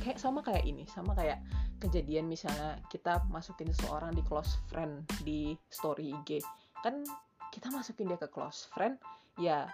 Kayak 0.03 0.19
sama 0.19 0.43
kayak 0.43 0.63
ini 0.67 0.87
sama 0.91 1.15
kayak 1.15 1.43
kejadian 1.83 2.31
misalnya 2.31 2.79
kita 2.91 3.27
masukin 3.27 3.67
seseorang 3.75 4.15
di 4.15 4.23
close 4.23 4.55
friend 4.71 5.03
di 5.27 5.59
story 5.67 6.15
IG 6.15 6.39
kan 6.83 7.07
kita 7.53 7.69
masukin 7.69 8.09
dia 8.09 8.19
ke 8.19 8.27
close 8.33 8.67
friend 8.73 8.97
ya 9.37 9.69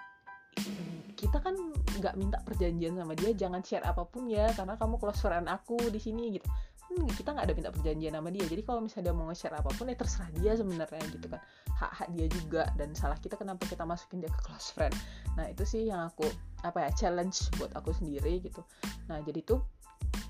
kita 1.18 1.42
kan 1.42 1.54
nggak 1.98 2.14
minta 2.14 2.38
perjanjian 2.46 2.94
sama 2.94 3.14
dia 3.18 3.34
jangan 3.34 3.58
share 3.62 3.82
apa 3.82 4.06
pun 4.06 4.30
ya 4.30 4.50
karena 4.54 4.78
kamu 4.78 5.02
close 5.02 5.18
friend 5.18 5.50
aku 5.50 5.78
di 5.90 5.98
sini 5.98 6.38
gitu. 6.38 6.46
Hmm, 6.88 7.04
kita 7.10 7.36
nggak 7.36 7.52
ada 7.52 7.54
minta 7.58 7.70
perjanjian 7.74 8.14
sama 8.16 8.30
dia 8.32 8.48
jadi 8.48 8.62
kalau 8.64 8.80
misalnya 8.80 9.12
dia 9.12 9.14
mau 9.18 9.28
nge-share 9.28 9.60
apa 9.60 9.70
pun 9.76 9.92
ya 9.92 9.96
terserah 9.98 10.30
dia 10.38 10.52
sebenarnya 10.54 11.04
gitu 11.10 11.26
kan. 11.26 11.42
Hak 11.74 11.92
hak 12.00 12.08
dia 12.14 12.26
juga 12.30 12.62
dan 12.78 12.94
salah 12.94 13.18
kita 13.18 13.34
kenapa 13.34 13.66
kita 13.66 13.82
masukin 13.82 14.22
dia 14.22 14.30
ke 14.30 14.40
close 14.46 14.70
friend. 14.72 14.94
Nah 15.34 15.50
itu 15.50 15.66
sih 15.66 15.90
yang 15.90 16.06
aku 16.06 16.24
apa 16.62 16.86
ya 16.86 16.90
challenge 16.94 17.50
buat 17.58 17.74
aku 17.74 17.92
sendiri 17.92 18.38
gitu. 18.40 18.62
Nah 19.10 19.18
jadi 19.26 19.42
tuh 19.42 19.60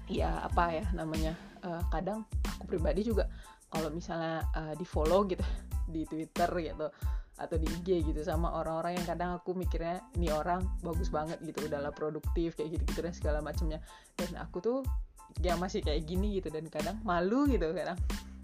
ya 0.08 0.40
apa 0.40 0.72
ya 0.72 0.84
namanya 0.96 1.36
uh, 1.62 1.84
kadang 1.92 2.24
aku 2.48 2.64
pribadi 2.64 3.04
juga 3.04 3.28
kalau 3.68 3.92
misalnya 3.92 4.40
uh, 4.56 4.72
di 4.72 4.88
follow 4.88 5.28
gitu 5.28 5.44
di 5.92 6.08
Twitter 6.08 6.48
gitu 6.48 6.88
atau 7.38 7.56
di 7.56 7.70
IG 7.70 8.02
gitu 8.02 8.20
sama 8.26 8.50
orang-orang 8.50 8.98
yang 8.98 9.06
kadang 9.06 9.30
aku 9.38 9.54
mikirnya 9.54 10.02
ini 10.18 10.28
orang 10.34 10.66
bagus 10.82 11.08
banget 11.08 11.38
gitu 11.46 11.70
udahlah 11.70 11.94
produktif 11.94 12.58
kayak 12.58 12.78
gitu-gitu 12.78 13.00
dan 13.00 13.14
segala 13.14 13.38
macamnya. 13.38 13.78
Dan 14.18 14.34
aku 14.36 14.58
tuh 14.58 14.78
ya 15.38 15.54
masih 15.54 15.84
kayak 15.84 16.02
gini 16.08 16.42
gitu 16.42 16.50
dan 16.50 16.66
kadang 16.66 16.98
malu 17.06 17.46
gitu 17.46 17.70
kadang 17.70 17.98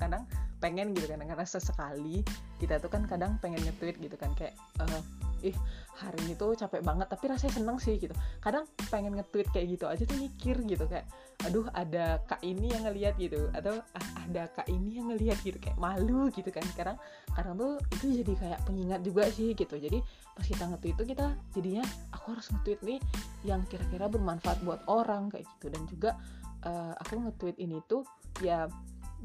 kadang 0.05 0.25
pengen 0.63 0.97
gitu 0.97 1.05
kadang 1.05 1.29
karena 1.29 1.45
sesekali 1.45 2.25
kita 2.57 2.81
tuh 2.81 2.89
kan 2.89 3.05
kadang 3.05 3.37
pengen 3.41 3.61
nge-tweet 3.65 4.01
gitu 4.01 4.17
kan 4.17 4.33
kayak 4.33 4.57
uh, 4.81 5.03
ih 5.45 5.57
hari 6.01 6.17
ini 6.25 6.35
tuh 6.41 6.57
capek 6.57 6.81
banget 6.81 7.05
tapi 7.07 7.29
rasanya 7.29 7.53
seneng 7.61 7.77
sih 7.77 8.01
gitu. 8.01 8.17
Kadang 8.41 8.65
pengen 8.89 9.13
nge-tweet 9.21 9.53
kayak 9.53 9.77
gitu 9.77 9.85
aja 9.85 10.03
tuh 10.09 10.17
mikir 10.17 10.57
gitu 10.65 10.89
kayak 10.89 11.05
aduh 11.45 11.69
ada 11.77 12.25
kak 12.25 12.41
ini 12.41 12.73
yang 12.73 12.89
ngelihat 12.89 13.15
gitu 13.21 13.53
atau 13.53 13.77
ah, 13.93 14.09
ada 14.25 14.49
kak 14.57 14.65
ini 14.73 14.97
yang 14.97 15.13
ngelihat 15.13 15.37
gitu 15.45 15.61
kayak 15.61 15.77
malu 15.77 16.33
gitu 16.33 16.49
kan. 16.49 16.65
Sekarang 16.73 16.97
kadang 17.37 17.61
tuh 17.61 17.77
itu 18.01 18.25
jadi 18.25 18.33
kayak 18.41 18.61
pengingat 18.65 19.01
juga 19.05 19.29
sih 19.29 19.53
gitu. 19.53 19.77
Jadi 19.77 20.01
pas 20.33 20.47
kita 20.49 20.65
nge-tweet 20.65 20.97
itu 20.97 21.05
kita 21.13 21.27
jadinya 21.53 21.85
aku 22.17 22.27
harus 22.33 22.47
nge-tweet 22.49 22.81
nih 22.81 22.99
yang 23.45 23.61
kira-kira 23.69 24.09
bermanfaat 24.09 24.65
buat 24.65 24.81
orang 24.89 25.29
kayak 25.29 25.45
gitu. 25.61 25.67
Dan 25.69 25.85
juga 25.87 26.17
uh, 26.65 26.97
aku 27.05 27.21
nge-tweet 27.21 27.61
ini 27.61 27.85
tuh 27.85 28.03
ya 28.41 28.67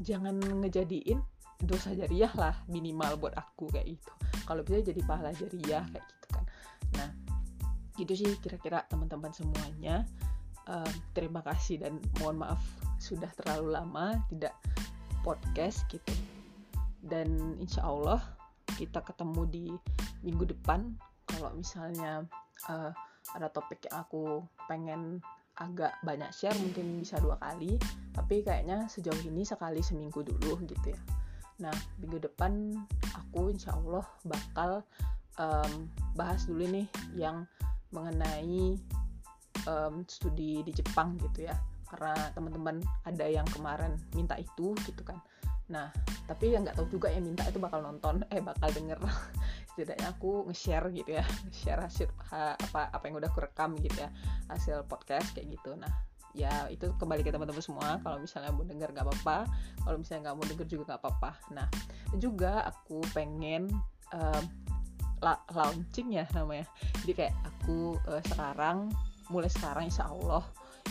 jangan 0.00 0.40
ngejadiin 0.40 1.20
dosa 1.60 1.92
jariah 1.92 2.32
lah 2.36 2.56
minimal 2.72 3.20
buat 3.20 3.36
aku 3.36 3.68
kayak 3.68 4.00
gitu. 4.00 4.12
Kalau 4.48 4.64
bisa 4.64 4.80
jadi 4.80 5.00
pahala 5.04 5.30
jariah 5.36 5.84
kayak 5.92 6.04
gitu 6.08 6.26
kan. 6.32 6.44
Nah 6.96 7.08
gitu 8.00 8.12
sih 8.16 8.30
kira-kira 8.40 8.88
teman-teman 8.88 9.32
semuanya. 9.32 10.08
Um, 10.70 10.92
terima 11.16 11.42
kasih 11.42 11.82
dan 11.82 11.98
mohon 12.20 12.40
maaf 12.40 12.60
sudah 13.00 13.28
terlalu 13.36 13.76
lama 13.76 14.16
tidak 14.32 14.56
podcast 15.20 15.84
gitu. 15.92 16.14
Dan 17.00 17.56
insya 17.60 17.84
Allah 17.84 18.20
kita 18.80 19.04
ketemu 19.04 19.42
di 19.48 19.66
minggu 20.24 20.48
depan. 20.48 20.96
Kalau 21.28 21.52
misalnya 21.52 22.24
uh, 22.72 22.92
ada 23.36 23.48
topik 23.52 23.84
yang 23.88 24.04
aku 24.04 24.42
pengen 24.64 25.20
agak 25.60 25.92
banyak 26.00 26.32
share 26.32 26.56
mungkin 26.56 27.04
bisa 27.04 27.20
dua 27.20 27.36
kali 27.36 27.76
tapi 28.16 28.40
kayaknya 28.40 28.88
sejauh 28.88 29.20
ini 29.28 29.44
sekali 29.44 29.84
seminggu 29.84 30.24
dulu 30.24 30.56
gitu 30.64 30.96
ya 30.96 31.00
Nah, 31.60 31.76
minggu 32.00 32.24
depan 32.24 32.72
aku 33.12 33.52
insya 33.52 33.76
Allah 33.76 34.04
bakal 34.24 34.80
um, 35.36 35.72
bahas 36.16 36.48
dulu 36.48 36.64
nih 36.64 36.88
yang 37.12 37.44
mengenai 37.92 38.80
um, 39.68 40.02
studi 40.08 40.64
di 40.64 40.72
Jepang 40.72 41.20
gitu 41.20 41.46
ya. 41.46 41.56
Karena 41.84 42.16
teman-teman 42.32 42.80
ada 43.04 43.26
yang 43.28 43.44
kemarin 43.52 43.92
minta 44.16 44.40
itu 44.40 44.72
gitu 44.88 45.04
kan. 45.04 45.20
Nah, 45.68 45.92
tapi 46.26 46.56
yang 46.56 46.64
nggak 46.64 46.80
tahu 46.80 46.88
juga 46.88 47.12
yang 47.12 47.28
minta 47.28 47.44
itu 47.46 47.60
bakal 47.60 47.84
nonton, 47.84 48.24
eh 48.32 48.40
bakal 48.40 48.72
denger. 48.72 48.98
Setidaknya 49.80 50.12
aku 50.12 50.44
nge-share 50.44 50.92
gitu 50.92 51.16
ya, 51.16 51.24
nge-share 51.48 51.80
hasil 51.80 52.12
apa 52.28 52.92
apa 52.92 53.04
yang 53.08 53.16
udah 53.16 53.32
aku 53.32 53.40
rekam 53.40 53.72
gitu 53.80 54.04
ya, 54.04 54.12
hasil 54.52 54.84
podcast 54.84 55.32
kayak 55.32 55.56
gitu. 55.56 55.72
Nah, 55.72 55.88
ya 56.36 56.68
itu 56.68 56.92
kembali 57.00 57.24
ke 57.24 57.32
teman-teman 57.32 57.64
semua. 57.64 57.96
Kalau 58.04 58.20
misalnya 58.20 58.52
mau 58.52 58.68
denger 58.68 58.92
nggak 58.92 59.06
apa-apa. 59.08 59.48
Kalau 59.88 59.96
misalnya 59.96 60.20
nggak 60.28 60.36
mau 60.36 60.44
denger 60.44 60.66
juga 60.68 60.82
nggak 60.92 61.00
apa-apa. 61.00 61.30
Nah 61.56 61.66
juga 62.20 62.68
aku 62.68 63.00
pengen 63.16 63.72
um, 64.12 64.44
la 65.24 65.40
launching 65.56 66.12
ya 66.12 66.28
namanya. 66.36 66.68
Jadi 67.00 67.12
kayak 67.24 67.34
aku 67.40 67.96
uh, 68.04 68.20
sekarang 68.28 68.92
mulai 69.32 69.48
sekarang 69.48 69.88
insya 69.88 70.10
Allah 70.10 70.42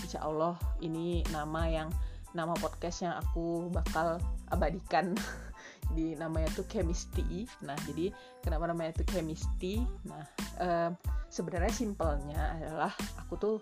insya 0.01 0.23
Allah 0.23 0.55
ini 0.79 1.21
nama 1.29 1.67
yang 1.67 1.89
nama 2.31 2.53
podcast 2.55 3.03
yang 3.03 3.17
aku 3.17 3.67
bakal 3.73 4.21
abadikan 4.53 5.17
di 5.93 6.13
namanya 6.17 6.49
tuh 6.53 6.65
chemistry. 6.69 7.45
Nah 7.65 7.75
jadi 7.89 8.13
kenapa 8.41 8.69
namanya 8.69 9.01
tuh 9.01 9.07
chemistry? 9.09 9.81
Nah 10.05 10.23
um, 10.61 10.91
sebenarnya 11.29 11.73
simpelnya 11.73 12.57
adalah 12.57 12.93
aku 13.21 13.33
tuh 13.37 13.57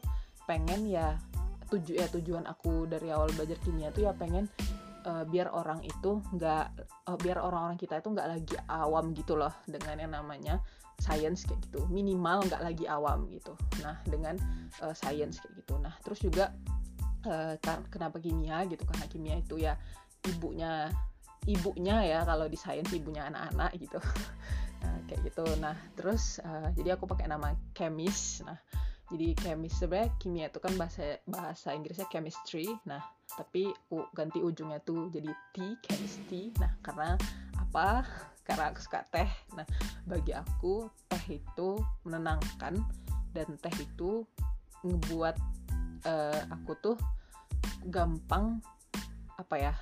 pengen 0.48 0.88
ya 0.88 1.20
tuju 1.68 2.00
ya 2.00 2.08
tujuan 2.08 2.48
aku 2.48 2.88
dari 2.88 3.12
awal 3.12 3.28
belajar 3.36 3.60
kimia 3.60 3.92
tuh 3.92 4.08
ya 4.08 4.16
pengen 4.16 4.48
uh, 5.04 5.28
biar 5.28 5.52
orang 5.52 5.84
itu 5.84 6.24
nggak 6.36 6.66
uh, 7.12 7.18
biar 7.20 7.44
orang-orang 7.44 7.76
kita 7.76 8.00
itu 8.00 8.10
nggak 8.12 8.28
lagi 8.28 8.56
awam 8.72 9.12
gitu 9.12 9.36
loh 9.36 9.52
dengan 9.68 10.00
yang 10.00 10.12
namanya 10.16 10.64
science 10.98 11.46
kayak 11.46 11.62
gitu. 11.70 11.86
Minimal 11.92 12.48
nggak 12.48 12.64
lagi 12.64 12.86
awam 12.88 13.28
gitu. 13.32 13.54
Nah 13.84 14.00
dengan 14.08 14.40
uh, 14.84 14.96
science 14.96 15.44
kayak 15.44 15.64
gitu. 15.64 15.76
Nah 15.80 15.94
terus 16.04 16.20
juga 16.24 16.56
uh, 17.28 17.56
kenapa 17.92 18.18
kimia 18.20 18.64
gitu? 18.68 18.84
Karena 18.88 19.06
kimia 19.12 19.36
itu 19.40 19.56
ya 19.60 19.76
ibunya 20.28 20.92
ibunya 21.48 22.04
ya 22.04 22.20
kalau 22.28 22.46
di 22.52 22.60
science 22.60 22.92
ibunya 22.94 23.28
anak-anak 23.32 23.72
gitu. 23.80 24.00
Nah, 24.78 24.94
kayak 25.10 25.34
gitu. 25.34 25.42
Nah 25.58 25.74
terus 25.98 26.38
uh, 26.46 26.70
jadi 26.78 26.94
aku 26.94 27.10
pakai 27.10 27.26
nama 27.26 27.50
chemis 27.74 28.46
nah 28.46 28.62
jadi 29.08 29.34
chemist 29.40 29.80
sebenarnya 29.80 30.12
kimia 30.20 30.46
itu 30.52 30.60
kan 30.60 30.76
bahasa 30.76 31.18
bahasa 31.26 31.72
Inggrisnya 31.72 32.06
chemistry. 32.12 32.68
Nah 32.84 33.00
tapi 33.40 33.74
u, 33.90 34.04
ganti 34.12 34.44
ujungnya 34.44 34.84
tuh 34.84 35.08
jadi 35.10 35.34
T 35.56 35.82
chemistry 35.82 36.52
nah 36.60 36.70
karena 36.86 37.18
apa? 37.58 38.04
Karena 38.48 38.72
aku 38.72 38.80
suka 38.80 39.04
teh. 39.12 39.28
Nah 39.58 39.66
bagi 40.08 40.32
aku 40.32 40.88
teh 41.10 41.42
itu 41.42 41.70
menenangkan 42.06 42.80
dan 43.34 43.48
teh 43.60 43.76
itu 43.80 44.24
ngebuat 44.86 45.36
uh, 46.06 46.42
aku 46.54 46.72
tuh 46.80 46.98
gampang 47.88 48.60
apa 49.40 49.56
ya 49.56 49.74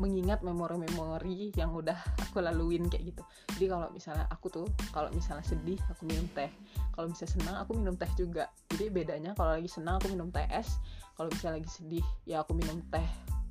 mengingat 0.00 0.40
memori-memori 0.40 1.52
yang 1.54 1.76
udah 1.76 1.94
aku 2.16 2.40
laluin 2.40 2.88
kayak 2.88 3.12
gitu. 3.12 3.22
Jadi 3.54 3.66
kalau 3.68 3.86
misalnya 3.92 4.24
aku 4.32 4.48
tuh 4.48 4.66
kalau 4.96 5.12
misalnya 5.12 5.44
sedih 5.44 5.76
aku 5.92 6.08
minum 6.08 6.24
teh. 6.32 6.48
Kalau 6.96 7.12
misalnya 7.12 7.32
senang 7.36 7.56
aku 7.60 7.70
minum 7.76 7.94
teh 8.00 8.08
juga. 8.16 8.48
Jadi 8.72 8.88
bedanya 8.88 9.36
kalau 9.36 9.60
lagi 9.60 9.68
senang 9.68 10.00
aku 10.00 10.08
minum 10.08 10.32
teh 10.32 10.48
es. 10.48 10.80
Kalau 11.14 11.28
misalnya 11.28 11.60
lagi 11.60 11.70
sedih 11.70 12.06
ya 12.24 12.40
aku 12.40 12.56
minum 12.56 12.80
teh 12.88 13.08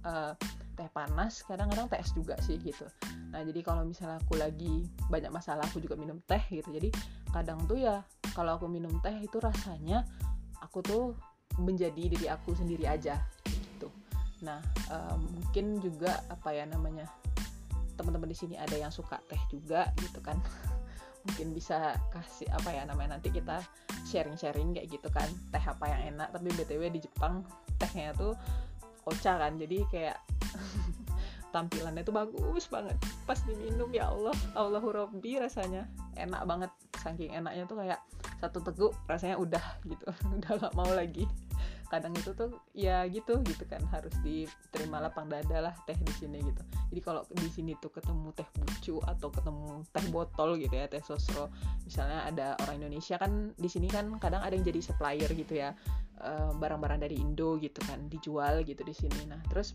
uh, 0.09 0.33
teh 0.73 0.89
panas. 0.89 1.45
Kadang-kadang 1.45 1.85
teh 1.85 2.01
es 2.01 2.09
juga 2.17 2.33
sih 2.41 2.57
gitu. 2.57 2.89
Nah 3.29 3.45
jadi 3.45 3.61
kalau 3.61 3.85
misalnya 3.85 4.17
aku 4.17 4.33
lagi 4.41 4.89
banyak 5.07 5.29
masalah 5.29 5.69
aku 5.69 5.77
juga 5.77 5.93
minum 6.01 6.17
teh 6.25 6.41
gitu. 6.49 6.65
Jadi 6.73 6.89
kadang 7.29 7.61
tuh 7.69 7.77
ya 7.77 8.01
kalau 8.33 8.57
aku 8.57 8.65
minum 8.65 8.97
teh 9.05 9.13
itu 9.21 9.37
rasanya 9.37 10.01
aku 10.65 10.81
tuh 10.81 11.13
menjadi 11.61 12.09
diri 12.09 12.27
aku 12.31 12.55
sendiri 12.55 12.87
aja 12.87 13.19
Nah, 14.43 14.63
uh, 14.91 15.17
mungkin 15.19 15.83
juga 15.83 16.23
apa 16.31 16.55
ya 16.55 16.63
namanya 16.63 17.07
teman-teman 17.99 18.31
di 18.31 18.37
sini 18.37 18.55
ada 18.55 18.79
yang 18.79 18.91
suka 18.91 19.19
teh 19.27 19.39
juga 19.51 19.91
gitu 19.99 20.19
kan. 20.23 20.39
mungkin 21.27 21.51
bisa 21.51 21.99
kasih 22.15 22.47
apa 22.55 22.71
ya 22.71 22.87
namanya 22.87 23.19
nanti 23.19 23.27
kita 23.27 23.59
sharing-sharing 24.07 24.71
kayak 24.71 24.87
gitu 24.87 25.11
kan 25.11 25.27
teh 25.51 25.63
apa 25.63 25.85
yang 25.91 26.15
enak. 26.15 26.31
Tapi 26.31 26.47
btw 26.55 26.83
di 26.87 27.03
Jepang 27.03 27.43
tehnya 27.75 28.15
tuh 28.15 28.33
ocha 29.03 29.35
kan 29.35 29.59
jadi 29.59 29.83
kayak 29.91 30.17
tampilannya 31.53 32.07
tuh 32.07 32.15
bagus 32.15 32.71
banget. 32.71 32.95
Pas 33.27 33.37
diminum 33.43 33.91
ya 33.91 34.07
Allah 34.07 34.35
Allahu 34.55 34.95
Robbi 34.95 35.43
rasanya 35.43 35.91
enak 36.15 36.47
banget. 36.47 36.71
Saking 36.99 37.35
enaknya 37.35 37.67
tuh 37.67 37.79
kayak 37.79 37.99
satu 38.39 38.63
teguk 38.63 38.95
rasanya 39.11 39.35
udah 39.35 39.65
gitu. 39.83 40.07
Udah 40.39 40.51
gak 40.55 40.75
mau 40.75 40.87
lagi 40.87 41.27
kadang 41.89 42.13
itu 42.13 42.31
tuh 42.37 42.61
ya 42.77 43.03
gitu 43.09 43.41
gitu 43.43 43.65
kan 43.65 43.81
harus 43.89 44.13
diterima 44.21 45.01
lapang 45.01 45.25
dada 45.25 45.59
lah 45.59 45.73
teh 45.89 45.97
di 45.97 46.13
sini 46.15 46.37
gitu. 46.39 46.61
Jadi 46.93 47.01
kalau 47.01 47.25
di 47.33 47.49
sini 47.49 47.73
tuh 47.81 47.89
ketemu 47.89 48.29
teh 48.37 48.45
bucu 48.55 49.01
atau 49.03 49.27
ketemu 49.33 49.83
teh 49.89 50.05
botol 50.13 50.55
gitu 50.61 50.73
ya 50.77 50.85
teh 50.85 51.01
sosro 51.01 51.49
misalnya 51.83 52.29
ada 52.29 52.47
orang 52.65 52.85
Indonesia 52.85 53.17
kan 53.17 53.51
di 53.57 53.69
sini 53.69 53.89
kan 53.89 54.13
kadang 54.21 54.45
ada 54.45 54.53
yang 54.53 54.63
jadi 54.63 54.79
supplier 54.85 55.29
gitu 55.33 55.57
ya 55.57 55.73
eh, 56.21 56.51
barang-barang 56.53 57.01
dari 57.01 57.17
Indo 57.17 57.57
gitu 57.57 57.81
kan 57.83 58.05
dijual 58.07 58.61
gitu 58.63 58.85
di 58.85 58.93
sini. 58.93 59.25
Nah 59.25 59.41
terus 59.49 59.73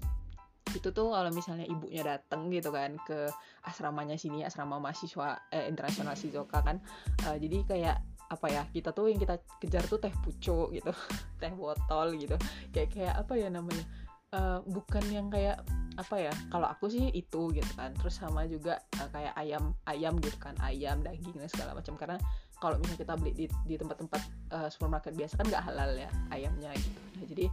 itu 0.75 0.91
tuh 0.91 1.15
kalau 1.15 1.31
misalnya 1.31 1.69
ibunya 1.69 2.03
dateng 2.03 2.51
gitu 2.51 2.73
kan 2.73 2.97
ke 3.07 3.31
asramanya 3.69 4.17
sini 4.17 4.43
asrama 4.43 4.81
mahasiswa 4.83 5.39
eh, 5.53 5.71
internasional 5.71 6.17
Shizuoka 6.19 6.65
kan 6.65 6.83
uh, 7.29 7.37
jadi 7.39 7.59
kayak 7.69 7.97
apa 8.33 8.47
ya 8.49 8.63
kita 8.73 8.91
tuh 8.91 9.13
yang 9.13 9.21
kita 9.21 9.37
kejar 9.61 9.85
tuh 9.85 10.01
teh 10.01 10.13
pucuk 10.25 10.73
gitu 10.73 10.93
teh 11.41 11.53
botol 11.53 12.17
gitu. 12.17 12.37
Kayak 12.73 12.89
kayak 12.95 13.15
apa 13.21 13.33
ya 13.37 13.49
namanya 13.53 13.85
uh, 14.33 14.59
bukan 14.65 15.05
yang 15.13 15.27
kayak 15.29 15.61
apa 15.95 16.17
ya 16.19 16.35
kalau 16.51 16.67
aku 16.67 16.91
sih 16.91 17.13
itu 17.13 17.53
gitu 17.53 17.73
kan. 17.77 17.93
Terus 17.99 18.15
sama 18.19 18.49
juga 18.49 18.81
uh, 18.99 19.09
kayak 19.13 19.35
ayam 19.39 19.77
ayam 19.87 20.17
gitu 20.19 20.37
kan 20.41 20.57
ayam 20.65 21.05
daging 21.05 21.37
dan 21.37 21.51
segala 21.51 21.77
macam. 21.77 21.95
Karena 21.95 22.17
kalau 22.59 22.81
misalnya 22.81 23.01
kita 23.05 23.15
beli 23.21 23.33
di, 23.35 23.47
di 23.69 23.75
tempat-tempat 23.77 24.23
uh, 24.57 24.69
supermarket 24.73 25.13
biasa 25.15 25.37
kan 25.37 25.47
nggak 25.51 25.65
halal 25.69 25.91
ya 25.95 26.11
ayamnya 26.33 26.71
gitu. 26.75 27.01
Nah 27.21 27.27
jadi 27.29 27.47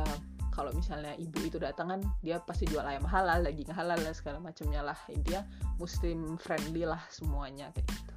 uh, 0.00 0.18
kalau 0.54 0.70
misalnya 0.70 1.18
ibu 1.18 1.42
itu 1.42 1.58
datang 1.58 1.90
kan 1.90 2.00
dia 2.22 2.38
pasti 2.38 2.70
jual 2.70 2.86
ayam 2.86 3.02
halal 3.02 3.42
daging 3.42 3.74
halal 3.74 3.98
dan 3.98 4.14
segala 4.14 4.38
macamnya 4.40 4.80
lah. 4.80 4.98
Intinya 5.10 5.42
muslim 5.76 6.38
friendly 6.40 6.86
lah 6.86 7.02
semuanya 7.10 7.74
kayak 7.74 7.90
gitu 7.90 8.13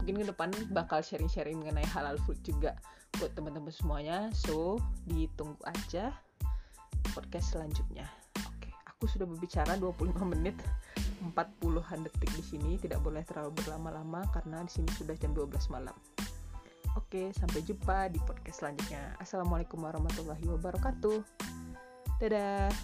mungkin 0.00 0.22
ke 0.22 0.26
depan 0.30 0.48
bakal 0.72 1.02
sharing-sharing 1.02 1.58
mengenai 1.58 1.86
halal 1.90 2.16
food 2.24 2.38
juga 2.46 2.78
buat 3.18 3.34
teman-teman 3.34 3.72
semuanya 3.72 4.30
so 4.32 4.78
ditunggu 5.10 5.58
aja 5.66 6.14
podcast 7.12 7.56
selanjutnya 7.56 8.06
oke 8.46 8.70
aku 8.86 9.10
sudah 9.10 9.26
berbicara 9.26 9.74
25 9.76 10.14
menit 10.38 10.56
40-an 11.34 12.06
detik 12.06 12.30
di 12.38 12.44
sini 12.46 12.78
tidak 12.78 13.02
boleh 13.02 13.26
terlalu 13.26 13.52
berlama-lama 13.58 14.22
karena 14.30 14.62
di 14.62 14.70
sini 14.70 14.90
sudah 14.94 15.18
jam 15.18 15.34
12 15.34 15.50
malam 15.74 15.94
Oke, 16.96 17.30
sampai 17.30 17.62
jumpa 17.62 18.10
di 18.10 18.18
podcast 18.26 18.58
selanjutnya. 18.58 19.14
Assalamualaikum 19.22 19.78
warahmatullahi 19.78 20.42
wabarakatuh. 20.50 21.22
Dadah. 22.18 22.74